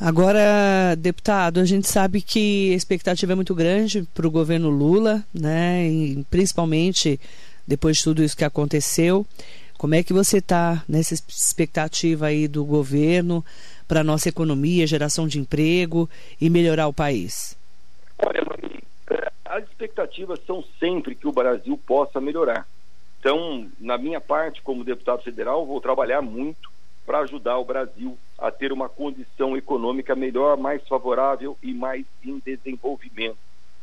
Agora, 0.00 0.94
deputado, 0.96 1.60
a 1.60 1.64
gente 1.64 1.86
sabe 1.86 2.22
que 2.22 2.72
a 2.72 2.76
expectativa 2.76 3.32
é 3.32 3.34
muito 3.34 3.54
grande 3.54 4.08
para 4.14 4.26
o 4.26 4.30
governo 4.30 4.70
Lula, 4.70 5.22
né? 5.34 5.86
E 5.86 6.24
principalmente 6.30 7.20
depois 7.66 7.98
de 7.98 8.04
tudo 8.04 8.22
isso 8.22 8.36
que 8.36 8.44
aconteceu. 8.44 9.26
Como 9.76 9.94
é 9.94 10.02
que 10.02 10.12
você 10.12 10.38
está 10.38 10.82
nessa 10.88 11.12
expectativa 11.12 12.26
aí 12.26 12.48
do 12.48 12.64
governo 12.64 13.44
para 13.86 14.00
a 14.00 14.04
nossa 14.04 14.28
economia, 14.28 14.86
geração 14.86 15.26
de 15.26 15.38
emprego 15.38 16.08
e 16.40 16.48
melhorar 16.48 16.86
o 16.86 16.94
país? 16.94 17.56
Olha, 18.18 18.40
as 19.44 19.64
expectativas 19.64 20.40
são 20.46 20.64
sempre 20.78 21.14
que 21.14 21.26
o 21.26 21.32
Brasil 21.32 21.78
possa 21.86 22.20
melhorar. 22.20 22.66
Então, 23.20 23.70
na 23.78 23.98
minha 23.98 24.18
parte, 24.18 24.62
como 24.62 24.82
deputado 24.82 25.22
federal, 25.22 25.66
vou 25.66 25.78
trabalhar 25.78 26.22
muito 26.22 26.70
para 27.04 27.18
ajudar 27.20 27.58
o 27.58 27.64
Brasil 27.64 28.16
a 28.38 28.50
ter 28.50 28.72
uma 28.72 28.88
condição 28.88 29.54
econômica 29.56 30.16
melhor, 30.16 30.56
mais 30.56 30.86
favorável 30.88 31.56
e 31.62 31.74
mais 31.74 32.06
em 32.24 32.38
desenvolvimento, 32.38 33.36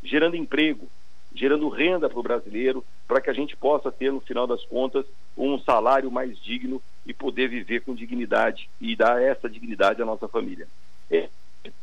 gerando 0.03 0.35
emprego, 0.35 0.87
gerando 1.35 1.69
renda 1.69 2.09
para 2.09 2.19
o 2.19 2.23
brasileiro, 2.23 2.83
para 3.07 3.21
que 3.21 3.29
a 3.29 3.33
gente 3.33 3.55
possa 3.55 3.91
ter, 3.91 4.11
no 4.11 4.19
final 4.19 4.47
das 4.47 4.65
contas, 4.65 5.05
um 5.37 5.59
salário 5.59 6.09
mais 6.09 6.41
digno 6.41 6.81
e 7.05 7.13
poder 7.13 7.47
viver 7.47 7.81
com 7.81 7.93
dignidade 7.93 8.67
e 8.81 8.95
dar 8.95 9.21
essa 9.21 9.47
dignidade 9.47 10.01
à 10.01 10.05
nossa 10.05 10.27
família. 10.27 10.67
É 11.11 11.29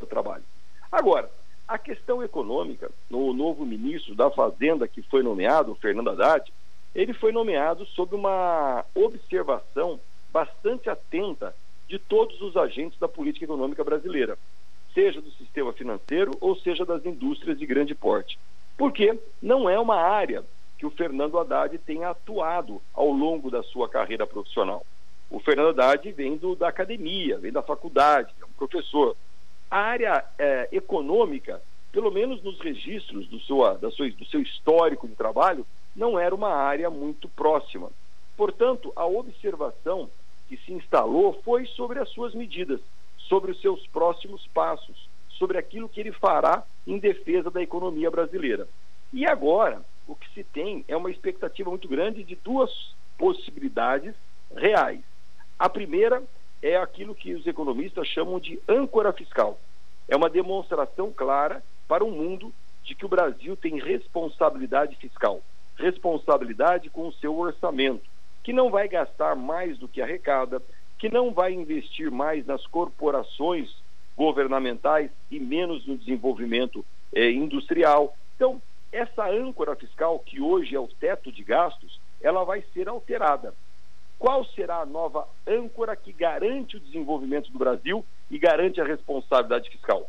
o 0.01 0.07
trabalho. 0.07 0.43
Agora, 0.91 1.31
a 1.69 1.79
questão 1.79 2.23
econômica, 2.23 2.91
no 3.09 3.33
novo 3.33 3.65
ministro 3.65 4.15
da 4.15 4.29
Fazenda 4.29 4.89
que 4.89 5.03
foi 5.03 5.23
nomeado, 5.23 5.75
Fernando 5.77 6.11
Haddad, 6.11 6.53
ele 6.95 7.13
foi 7.13 7.33
nomeado 7.33 7.85
sob 7.87 8.15
uma 8.15 8.85
observação 8.95 9.99
bastante 10.33 10.89
atenta 10.89 11.55
de 11.89 11.99
todos 11.99 12.41
os 12.41 12.57
agentes 12.57 12.99
da 12.99 13.09
política 13.09 13.45
econômica 13.45 13.83
brasileira, 13.83 14.39
seja 14.93 15.21
do 15.21 15.31
sistema 15.33 15.73
financeiro 15.73 16.33
ou 16.41 16.57
seja 16.57 16.85
das 16.85 17.05
indústrias 17.05 17.59
de 17.59 17.67
grande 17.67 17.95
porte. 17.95 18.39
Porque 18.77 19.19
não 19.43 19.69
é 19.69 19.79
uma 19.79 19.97
área 19.97 20.45
que 20.79 20.87
o 20.87 20.91
Fernando 20.91 21.39
Haddad 21.39 21.77
tenha 21.79 22.11
atuado 22.11 22.81
ao 22.93 23.11
longo 23.11 23.51
da 23.51 23.63
sua 23.63 23.89
carreira 23.89 24.27
profissional. 24.27 24.85
O 25.31 25.41
Fernando 25.41 25.69
Haddad 25.81 26.11
vem 26.13 26.37
do, 26.37 26.55
da 26.55 26.69
academia, 26.69 27.39
vem 27.39 27.53
da 27.53 27.63
faculdade, 27.63 28.33
é 28.41 28.45
um 28.45 28.53
professor. 28.53 29.17
A 29.71 29.79
área 29.79 30.25
é, 30.39 30.69
econômica, 30.73 31.61
pelo 31.93 32.11
menos 32.11 32.43
nos 32.43 32.61
registros 32.61 33.27
do 33.29 33.41
seu, 33.41 33.77
da 33.79 33.91
sua, 33.91 34.11
do 34.11 34.25
seu 34.27 34.41
histórico 34.41 35.09
de 35.09 35.15
trabalho, 35.15 35.67
não 35.95 36.19
era 36.19 36.35
uma 36.35 36.53
área 36.53 36.91
muito 36.91 37.29
próxima. 37.29 37.91
Portanto, 38.37 38.93
a 38.97 39.07
observação 39.07 40.11
que 40.49 40.57
se 40.57 40.73
instalou 40.73 41.41
foi 41.45 41.67
sobre 41.67 42.01
as 42.01 42.09
suas 42.11 42.35
medidas, 42.35 42.81
sobre 43.17 43.53
os 43.53 43.61
seus 43.61 43.87
próximos 43.87 44.47
passos, 44.49 45.09
sobre 45.31 45.57
aquilo 45.57 45.89
que 45.89 46.01
ele 46.01 46.13
fará 46.13 46.65
em 46.87 46.99
defesa 46.99 47.51
da 47.51 47.63
economia 47.63 48.11
brasileira. 48.11 48.69
E 49.13 49.25
agora, 49.27 49.83
o 50.07 50.15
que 50.15 50.29
se 50.35 50.45
tem 50.45 50.85
é 50.89 50.97
uma 50.97 51.11
expectativa 51.11 51.71
muito 51.71 51.89
grande 51.89 52.25
de 52.25 52.35
duas 52.37 52.71
possibilidades 53.17 54.15
reais. 54.55 55.01
A 55.59 55.69
primeira 55.69 56.23
é 56.61 56.77
aquilo 56.77 57.15
que 57.15 57.33
os 57.35 57.47
economistas 57.47 58.09
chamam 58.09 58.41
de 58.41 58.61
âncora 58.69 59.13
fiscal. 59.13 59.59
É 60.09 60.17
uma 60.17 60.29
demonstração 60.29 61.13
clara 61.13 61.63
para 61.87 62.05
o 62.05 62.11
mundo 62.11 62.53
de 62.83 62.95
que 62.95 63.07
o 63.07 63.09
Brasil 63.09 63.57
tem 63.57 63.79
responsabilidade 63.79 64.97
fiscal 64.97 65.41
responsabilidade 65.77 66.91
com 66.91 67.09
o 67.09 67.13
seu 67.15 67.37
orçamento, 67.37 68.05
que 68.43 68.53
não 68.53 68.71
vai 68.71 68.89
gastar 68.89 69.35
mais 69.35 69.79
do 69.79 69.89
que 69.89 70.01
arrecada, 70.01 70.63
que 70.99 71.09
não 71.09 71.33
vai 71.33 71.53
investir 71.53 72.11
mais 72.11 72.47
nas 72.47 72.67
corporações 72.67 73.75
governamentais 74.17 75.11
e 75.31 75.41
menos 75.41 75.87
no 75.87 75.97
desenvolvimento 75.97 76.85
eh, 77.13 77.31
industrial. 77.31 78.17
Então, 78.37 78.63
essa 78.93 79.29
âncora 79.29 79.75
fiscal, 79.75 80.19
que 80.21 80.41
hoje 80.41 80.75
é 80.75 80.79
o 80.79 80.87
teto 80.87 81.33
de 81.33 81.43
gastos, 81.43 82.01
ela 82.21 82.45
vai 82.45 82.63
ser 82.73 82.89
alterada. 82.89 83.55
Qual 84.19 84.45
será 84.45 84.79
a 84.79 84.87
nova 84.87 85.29
âncora 85.47 85.97
que 85.97 86.13
garante 86.13 86.77
o 86.77 86.81
desenvolvimento 86.81 87.51
do 87.51 87.59
Brasil 87.59 88.05
e 88.31 88.39
garante 88.39 88.81
a 88.81 88.85
responsabilidade 88.85 89.69
fiscal? 89.69 90.09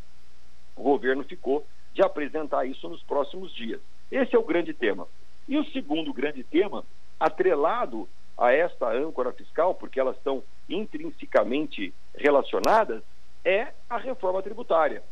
O 0.75 0.83
governo 0.83 1.23
ficou 1.23 1.65
de 1.93 2.01
apresentar 2.01 2.65
isso 2.65 2.87
nos 2.87 3.01
próximos 3.03 3.53
dias. 3.53 3.81
Esse 4.11 4.35
é 4.35 4.39
o 4.39 4.45
grande 4.45 4.73
tema. 4.73 5.07
E 5.47 5.57
o 5.57 5.65
segundo 5.71 6.13
grande 6.13 6.43
tema, 6.43 6.83
atrelado 7.19 8.07
a 8.37 8.51
esta 8.51 8.91
âncora 8.91 9.31
fiscal, 9.31 9.75
porque 9.75 9.99
elas 9.99 10.17
estão 10.17 10.43
intrinsecamente 10.67 11.93
relacionadas, 12.15 13.01
é 13.43 13.67
a 13.89 13.97
reforma 13.97 14.41
tributária. 14.41 15.03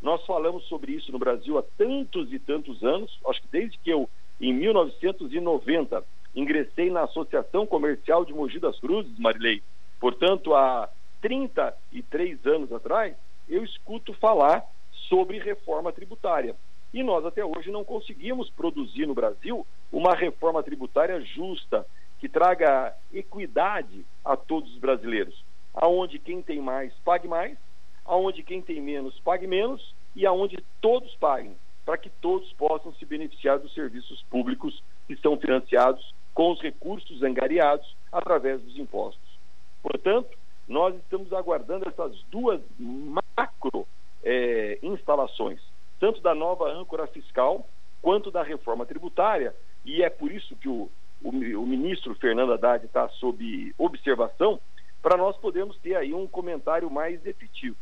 Nós 0.00 0.24
falamos 0.24 0.64
sobre 0.64 0.92
isso 0.92 1.12
no 1.12 1.18
Brasil 1.18 1.58
há 1.58 1.62
tantos 1.76 2.32
e 2.32 2.38
tantos 2.38 2.82
anos, 2.82 3.18
acho 3.26 3.42
que 3.42 3.48
desde 3.50 3.78
que 3.78 3.90
eu, 3.90 4.08
em 4.40 4.52
1990, 4.52 6.02
ingressei 6.34 6.90
na 6.90 7.02
Associação 7.02 7.66
Comercial 7.66 8.24
de 8.24 8.32
Mogi 8.32 8.58
das 8.58 8.78
Cruzes, 8.78 9.18
Marilei. 9.18 9.62
Portanto, 9.98 10.54
há 10.54 10.88
33 11.20 12.46
anos 12.46 12.72
atrás, 12.72 13.14
eu 13.48 13.62
escuto 13.64 14.14
falar 14.14 14.64
sobre 15.08 15.38
reforma 15.38 15.92
tributária. 15.92 16.54
E 16.92 17.02
nós 17.02 17.24
até 17.24 17.44
hoje 17.44 17.70
não 17.70 17.84
conseguimos 17.84 18.50
produzir 18.50 19.06
no 19.06 19.14
Brasil 19.14 19.66
uma 19.92 20.14
reforma 20.14 20.62
tributária 20.62 21.20
justa, 21.20 21.86
que 22.18 22.28
traga 22.28 22.94
equidade 23.12 24.04
a 24.24 24.36
todos 24.36 24.70
os 24.72 24.78
brasileiros, 24.78 25.44
aonde 25.72 26.18
quem 26.18 26.42
tem 26.42 26.60
mais 26.60 26.92
pague 27.04 27.28
mais, 27.28 27.56
aonde 28.04 28.42
quem 28.42 28.60
tem 28.60 28.80
menos 28.80 29.18
pague 29.20 29.46
menos. 29.46 29.94
E 30.16 30.26
aonde 30.26 30.58
todos 30.80 31.14
paguem, 31.16 31.54
para 31.86 31.96
que 31.96 32.10
todos 32.10 32.52
possam 32.54 32.92
se 32.94 33.06
beneficiar 33.06 33.60
dos 33.60 33.72
serviços 33.72 34.20
públicos 34.24 34.82
que 35.06 35.14
são 35.16 35.36
financiados 35.36 36.12
com 36.34 36.50
os 36.50 36.60
recursos 36.60 37.22
angariados 37.22 37.96
através 38.10 38.60
dos 38.60 38.76
impostos. 38.76 39.38
Portanto, 39.80 40.36
nós 40.66 40.96
estamos 40.96 41.32
aguardando 41.32 41.88
essas 41.88 42.20
duas 42.24 42.60
macro 42.76 43.86
eh, 44.24 44.80
instalações 44.82 45.60
tanto 46.00 46.20
da 46.22 46.34
nova 46.34 46.68
âncora 46.72 47.06
fiscal 47.06 47.68
quanto 48.00 48.30
da 48.30 48.42
reforma 48.42 48.86
tributária, 48.86 49.54
e 49.84 50.02
é 50.02 50.08
por 50.08 50.32
isso 50.32 50.56
que 50.56 50.68
o, 50.68 50.90
o, 51.22 51.28
o 51.28 51.66
ministro 51.66 52.14
Fernando 52.14 52.54
Haddad 52.54 52.86
está 52.86 53.08
sob 53.10 53.74
observação, 53.78 54.58
para 55.02 55.16
nós 55.16 55.36
podermos 55.36 55.76
ter 55.78 55.94
aí 55.94 56.12
um 56.12 56.26
comentário 56.26 56.90
mais 56.90 57.24
efetivo. 57.24 57.76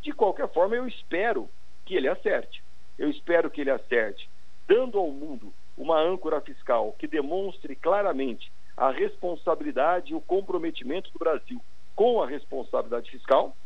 De 0.00 0.12
qualquer 0.12 0.48
forma, 0.52 0.76
eu 0.76 0.86
espero 0.86 1.48
que 1.84 1.94
ele 1.94 2.08
acerte. 2.08 2.62
Eu 2.96 3.10
espero 3.10 3.50
que 3.50 3.60
ele 3.60 3.70
acerte, 3.70 4.28
dando 4.66 4.98
ao 4.98 5.10
mundo 5.10 5.52
uma 5.76 6.00
âncora 6.00 6.40
fiscal 6.40 6.94
que 6.98 7.06
demonstre 7.06 7.76
claramente 7.76 8.50
a 8.76 8.90
responsabilidade 8.90 10.12
e 10.12 10.14
o 10.14 10.20
comprometimento 10.20 11.10
do 11.12 11.18
Brasil 11.18 11.60
com 11.94 12.22
a 12.22 12.26
responsabilidade 12.26 13.10
fiscal 13.10 13.56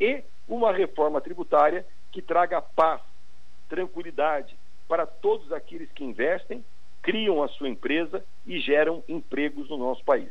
e 0.00 0.22
uma 0.48 0.72
reforma 0.72 1.20
tributária 1.20 1.86
que 2.10 2.22
traga 2.22 2.60
paz 2.60 3.00
tranquilidade 3.74 4.56
para 4.86 5.04
todos 5.04 5.52
aqueles 5.52 5.90
que 5.92 6.04
investem, 6.04 6.64
criam 7.02 7.42
a 7.42 7.48
sua 7.48 7.68
empresa 7.68 8.24
e 8.46 8.60
geram 8.60 9.02
empregos 9.08 9.68
no 9.68 9.76
nosso 9.76 10.04
país. 10.04 10.30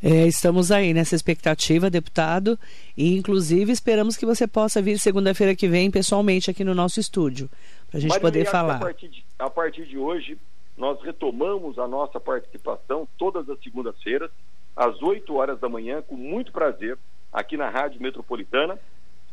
É, 0.00 0.28
estamos 0.28 0.70
aí 0.70 0.94
nessa 0.94 1.16
expectativa, 1.16 1.90
deputado, 1.90 2.56
e 2.96 3.16
inclusive 3.16 3.72
esperamos 3.72 4.16
que 4.16 4.24
você 4.24 4.46
possa 4.46 4.80
vir 4.80 4.96
segunda-feira 5.00 5.56
que 5.56 5.66
vem 5.66 5.90
pessoalmente 5.90 6.48
aqui 6.48 6.62
no 6.62 6.72
nosso 6.72 7.00
estúdio, 7.00 7.50
para 7.90 7.98
a 7.98 8.00
gente 8.00 8.20
poder 8.20 8.44
falar. 8.44 8.76
A 8.76 8.80
partir, 8.80 9.08
de, 9.08 9.24
a 9.36 9.50
partir 9.50 9.86
de 9.86 9.98
hoje, 9.98 10.38
nós 10.76 11.02
retomamos 11.02 11.80
a 11.80 11.88
nossa 11.88 12.20
participação 12.20 13.08
todas 13.18 13.50
as 13.50 13.58
segundas-feiras, 13.60 14.30
às 14.76 15.02
8 15.02 15.34
horas 15.34 15.58
da 15.58 15.68
manhã, 15.68 16.00
com 16.00 16.14
muito 16.14 16.52
prazer, 16.52 16.96
aqui 17.32 17.56
na 17.56 17.68
Rádio 17.68 18.00
Metropolitana, 18.00 18.78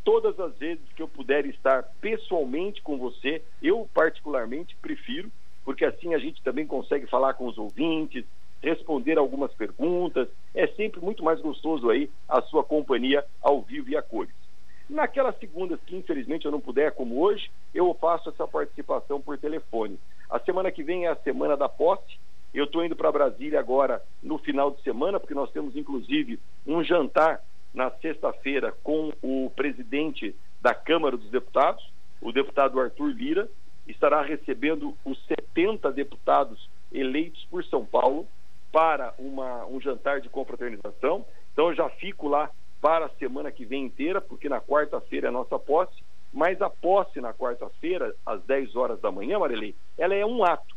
todas 0.06 0.40
as 0.40 0.56
vezes 0.58 0.86
que 0.96 1.02
eu 1.02 1.08
puder 1.08 1.46
estar 1.48 1.84
pessoalmente 2.00 2.82
com 2.82 2.98
você, 2.98 3.42
eu 3.62 3.90
particularmente 3.94 4.78
prefiro, 4.80 5.32
porque 5.66 5.84
assim 5.84 6.14
a 6.14 6.20
gente 6.20 6.42
também 6.44 6.68
consegue 6.68 7.08
falar 7.08 7.34
com 7.34 7.48
os 7.48 7.58
ouvintes, 7.58 8.24
responder 8.62 9.18
algumas 9.18 9.52
perguntas. 9.54 10.30
É 10.54 10.68
sempre 10.68 11.02
muito 11.02 11.24
mais 11.24 11.42
gostoso 11.42 11.90
aí 11.90 12.10
a 12.30 12.40
sua 12.44 12.64
companhia 12.64 13.26
ao 13.42 13.62
vivo 13.62 13.90
e 13.90 13.98
a 13.98 14.02
cores. 14.02 14.34
Naquelas 14.88 15.38
segundas 15.40 15.80
que 15.86 15.96
infelizmente 15.96 16.46
eu 16.46 16.52
não 16.52 16.62
puder, 16.62 16.92
como 16.92 17.20
hoje, 17.20 17.50
eu 17.74 17.92
faço 17.96 18.30
essa 18.30 18.48
participação 18.48 19.20
por 19.20 19.38
telefone. 19.40 20.00
A 20.30 20.40
semana 20.40 20.72
que 20.72 20.84
vem 20.84 21.06
é 21.06 21.10
a 21.10 21.16
semana 21.16 21.58
da 21.58 21.68
posse. 21.68 22.20
Eu 22.54 22.66
estou 22.66 22.86
indo 22.86 22.96
para 22.96 23.12
Brasília 23.12 23.60
agora 23.60 24.02
no 24.22 24.38
final 24.38 24.70
de 24.70 24.82
semana, 24.84 25.20
porque 25.20 25.34
nós 25.34 25.52
temos 25.52 25.76
inclusive 25.76 26.40
um 26.66 26.84
jantar 26.84 27.42
na 27.76 27.92
sexta-feira 27.92 28.72
com 28.82 29.12
o 29.22 29.52
presidente 29.56 30.36
da 30.62 30.74
Câmara 30.74 31.18
dos 31.18 31.30
Deputados, 31.30 31.94
o 32.22 32.32
deputado 32.32 32.80
Arthur 32.80 33.10
Lira, 33.10 33.50
estará 33.86 34.22
recebendo 34.22 34.98
os 35.04 35.24
70 35.26 35.92
deputados 35.92 36.70
eleitos 36.92 37.46
por 37.52 37.64
São 37.66 37.86
Paulo 37.86 38.26
para 38.72 39.14
uma, 39.20 39.66
um 39.68 39.80
jantar 39.80 40.22
de 40.22 40.30
confraternização. 40.30 41.26
Então 41.52 41.68
eu 41.68 41.76
já 41.76 41.90
fico 41.90 42.28
lá 42.28 42.50
para 42.82 43.06
a 43.06 43.10
semana 43.18 43.52
que 43.52 43.66
vem 43.66 43.86
inteira, 43.86 44.22
porque 44.22 44.50
na 44.50 44.62
quarta-feira 44.62 45.28
é 45.28 45.30
a 45.30 45.34
nossa 45.34 45.60
posse, 45.60 46.04
mas 46.34 46.62
a 46.62 46.70
posse 46.70 47.22
na 47.22 47.34
quarta-feira, 47.34 48.16
às 48.26 48.42
10 48.44 48.76
horas 48.76 49.00
da 49.02 49.12
manhã, 49.12 49.40
Marilei, 49.40 49.76
ela 49.98 50.16
é 50.16 50.26
um 50.26 50.44
ato 50.44 50.76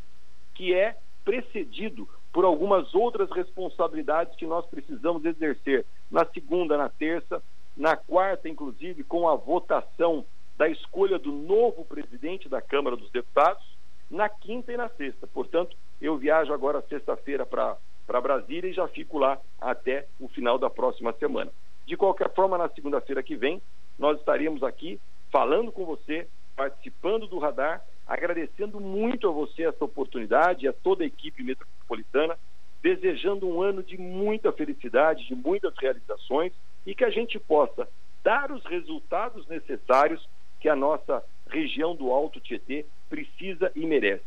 que 0.54 0.74
é 0.74 0.96
precedido 1.24 2.08
por 2.32 2.44
algumas 2.44 2.94
outras 2.94 3.30
responsabilidades 3.30 4.36
que 4.36 4.46
nós 4.46 4.66
precisamos 4.66 5.24
exercer 5.24 5.84
na 6.10 6.24
segunda, 6.26 6.76
na 6.76 6.88
terça, 6.88 7.42
na 7.76 7.96
quarta, 7.96 8.48
inclusive, 8.48 9.04
com 9.04 9.28
a 9.28 9.34
votação 9.34 10.24
da 10.56 10.68
escolha 10.68 11.18
do 11.18 11.32
novo 11.32 11.84
presidente 11.84 12.48
da 12.48 12.60
Câmara 12.60 12.96
dos 12.96 13.10
Deputados, 13.10 13.64
na 14.10 14.28
quinta 14.28 14.72
e 14.72 14.76
na 14.76 14.88
sexta. 14.88 15.26
Portanto, 15.26 15.76
eu 16.00 16.16
viajo 16.16 16.52
agora 16.52 16.82
sexta-feira 16.82 17.46
para 17.46 18.20
Brasília 18.20 18.70
e 18.70 18.74
já 18.74 18.88
fico 18.88 19.18
lá 19.18 19.38
até 19.60 20.06
o 20.18 20.28
final 20.28 20.58
da 20.58 20.68
próxima 20.68 21.12
semana. 21.12 21.52
De 21.86 21.96
qualquer 21.96 22.32
forma, 22.34 22.58
na 22.58 22.68
segunda-feira 22.68 23.22
que 23.22 23.36
vem, 23.36 23.62
nós 23.98 24.18
estaremos 24.18 24.62
aqui 24.62 25.00
falando 25.30 25.70
com 25.70 25.84
você, 25.84 26.26
participando 26.56 27.26
do 27.26 27.38
radar, 27.38 27.82
agradecendo 28.08 28.80
muito 28.80 29.28
a 29.28 29.30
você 29.30 29.64
essa 29.64 29.84
oportunidade 29.84 30.64
e 30.64 30.68
a 30.68 30.72
toda 30.72 31.04
a 31.04 31.06
equipe 31.06 31.42
metropolitana, 31.42 32.38
desejando 32.82 33.46
um 33.46 33.60
ano 33.60 33.82
de 33.82 33.98
muita 33.98 34.50
felicidade, 34.50 35.26
de 35.26 35.34
muitas 35.34 35.76
realizações 35.76 36.52
e 36.86 36.94
que 36.94 37.04
a 37.04 37.10
gente 37.10 37.38
possa 37.38 37.86
dar 38.24 38.50
os 38.50 38.64
resultados 38.64 39.46
necessários 39.46 40.26
que 40.58 40.68
a 40.68 40.74
nossa 40.74 41.22
região 41.48 41.94
do 41.94 42.10
Alto 42.10 42.40
Tietê 42.40 42.86
precisa 43.10 43.70
e 43.76 43.84
merece. 43.84 44.24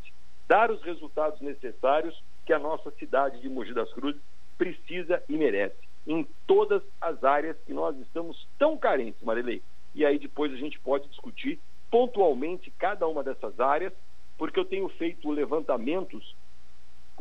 Dar 0.47 0.69
os 0.69 0.81
resultados 0.83 1.41
necessários 1.41 2.21
que 2.45 2.53
a 2.53 2.59
nossa 2.59 2.91
cidade 2.91 3.41
de 3.41 3.49
Mogi 3.49 3.73
das 3.73 3.91
Cruzes 3.93 4.21
precisa 4.57 5.23
e 5.27 5.37
merece, 5.37 5.75
em 6.05 6.27
todas 6.45 6.83
as 6.99 7.23
áreas 7.23 7.57
que 7.65 7.73
nós 7.73 7.97
estamos 7.99 8.47
tão 8.59 8.77
carentes, 8.77 9.21
Marilei. 9.23 9.61
E 9.95 10.05
aí 10.05 10.19
depois 10.19 10.53
a 10.53 10.57
gente 10.57 10.79
pode 10.79 11.07
discutir 11.07 11.59
pontualmente 11.91 12.71
cada 12.79 13.05
uma 13.07 13.21
dessas 13.21 13.59
áreas, 13.59 13.93
porque 14.37 14.59
eu 14.59 14.65
tenho 14.65 14.87
feito 14.89 15.29
levantamentos 15.29 16.33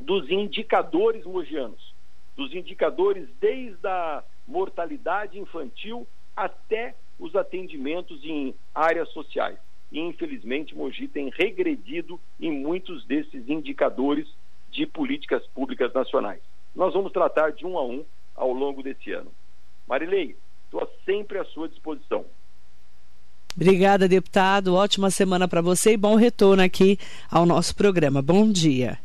dos 0.00 0.30
indicadores 0.30 1.24
mogianos, 1.26 1.92
dos 2.36 2.54
indicadores 2.54 3.28
desde 3.40 3.86
a 3.86 4.24
mortalidade 4.46 5.38
infantil 5.38 6.06
até 6.34 6.94
os 7.18 7.36
atendimentos 7.36 8.24
em 8.24 8.54
áreas 8.74 9.08
sociais. 9.10 9.58
E, 9.92 10.00
infelizmente, 10.00 10.74
Mogi 10.74 11.08
tem 11.08 11.30
regredido 11.30 12.18
em 12.40 12.52
muitos 12.52 13.04
desses 13.04 13.48
indicadores 13.48 14.26
de 14.70 14.86
políticas 14.86 15.44
públicas 15.48 15.92
nacionais. 15.92 16.40
Nós 16.74 16.94
vamos 16.94 17.12
tratar 17.12 17.50
de 17.50 17.66
um 17.66 17.76
a 17.76 17.84
um 17.84 18.04
ao 18.36 18.52
longo 18.52 18.82
desse 18.82 19.10
ano. 19.12 19.32
Marilei, 19.86 20.36
estou 20.64 20.88
sempre 21.04 21.38
à 21.38 21.44
sua 21.44 21.68
disposição. 21.68 22.24
Obrigada, 23.54 24.08
deputado. 24.08 24.74
Ótima 24.74 25.10
semana 25.10 25.48
para 25.48 25.60
você 25.60 25.92
e 25.92 25.96
bom 25.96 26.14
retorno 26.14 26.62
aqui 26.62 26.98
ao 27.30 27.44
nosso 27.44 27.74
programa. 27.74 28.22
Bom 28.22 28.50
dia. 28.50 28.98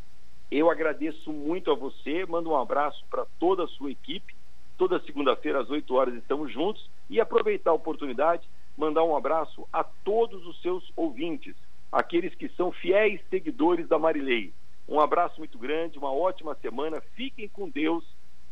Eu 0.52 0.70
agradeço 0.70 1.34
muito 1.34 1.72
a 1.72 1.76
você, 1.76 2.26
mando 2.26 2.52
um 2.52 2.56
abraço 2.56 3.04
para 3.10 3.26
toda 3.40 3.64
a 3.64 3.68
sua 3.68 3.92
equipe. 3.92 4.36
Toda 4.78 5.02
segunda-feira 5.02 5.62
às 5.62 5.70
8 5.70 5.94
horas 5.96 6.16
estamos 6.16 6.52
juntos 6.52 6.90
e 7.10 7.20
aproveitar 7.20 7.72
a 7.72 7.74
oportunidade, 7.76 8.48
mandar 8.78 9.04
um 9.04 9.16
abraço 9.16 9.68
a 9.72 9.84
todos 9.84 10.46
os 10.46 10.62
seus 10.62 10.92
ouvintes, 10.96 11.56
aqueles 11.92 12.36
que 12.36 12.50
são 12.50 12.72
fiéis 12.72 13.22
seguidores 13.30 13.88
da 13.88 13.98
Marilei. 13.98 14.54
Um 14.88 15.00
abraço 15.00 15.40
muito 15.40 15.58
grande, 15.58 15.98
uma 15.98 16.14
ótima 16.14 16.56
semana. 16.62 17.02
Fiquem 17.16 17.48
com 17.48 17.70
Deus. 17.70 18.04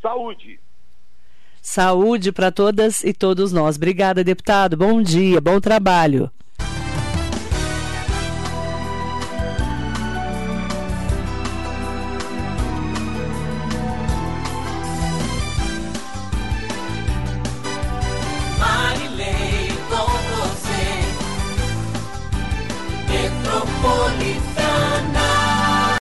Saúde! 0.01 0.59
Saúde 1.65 2.33
para 2.33 2.51
todas 2.51 3.05
e 3.05 3.13
todos 3.13 3.53
nós. 3.53 3.77
Obrigada, 3.77 4.21
deputado. 4.21 4.75
Bom 4.75 5.01
dia, 5.01 5.39
bom 5.39 5.61
trabalho. 5.61 6.29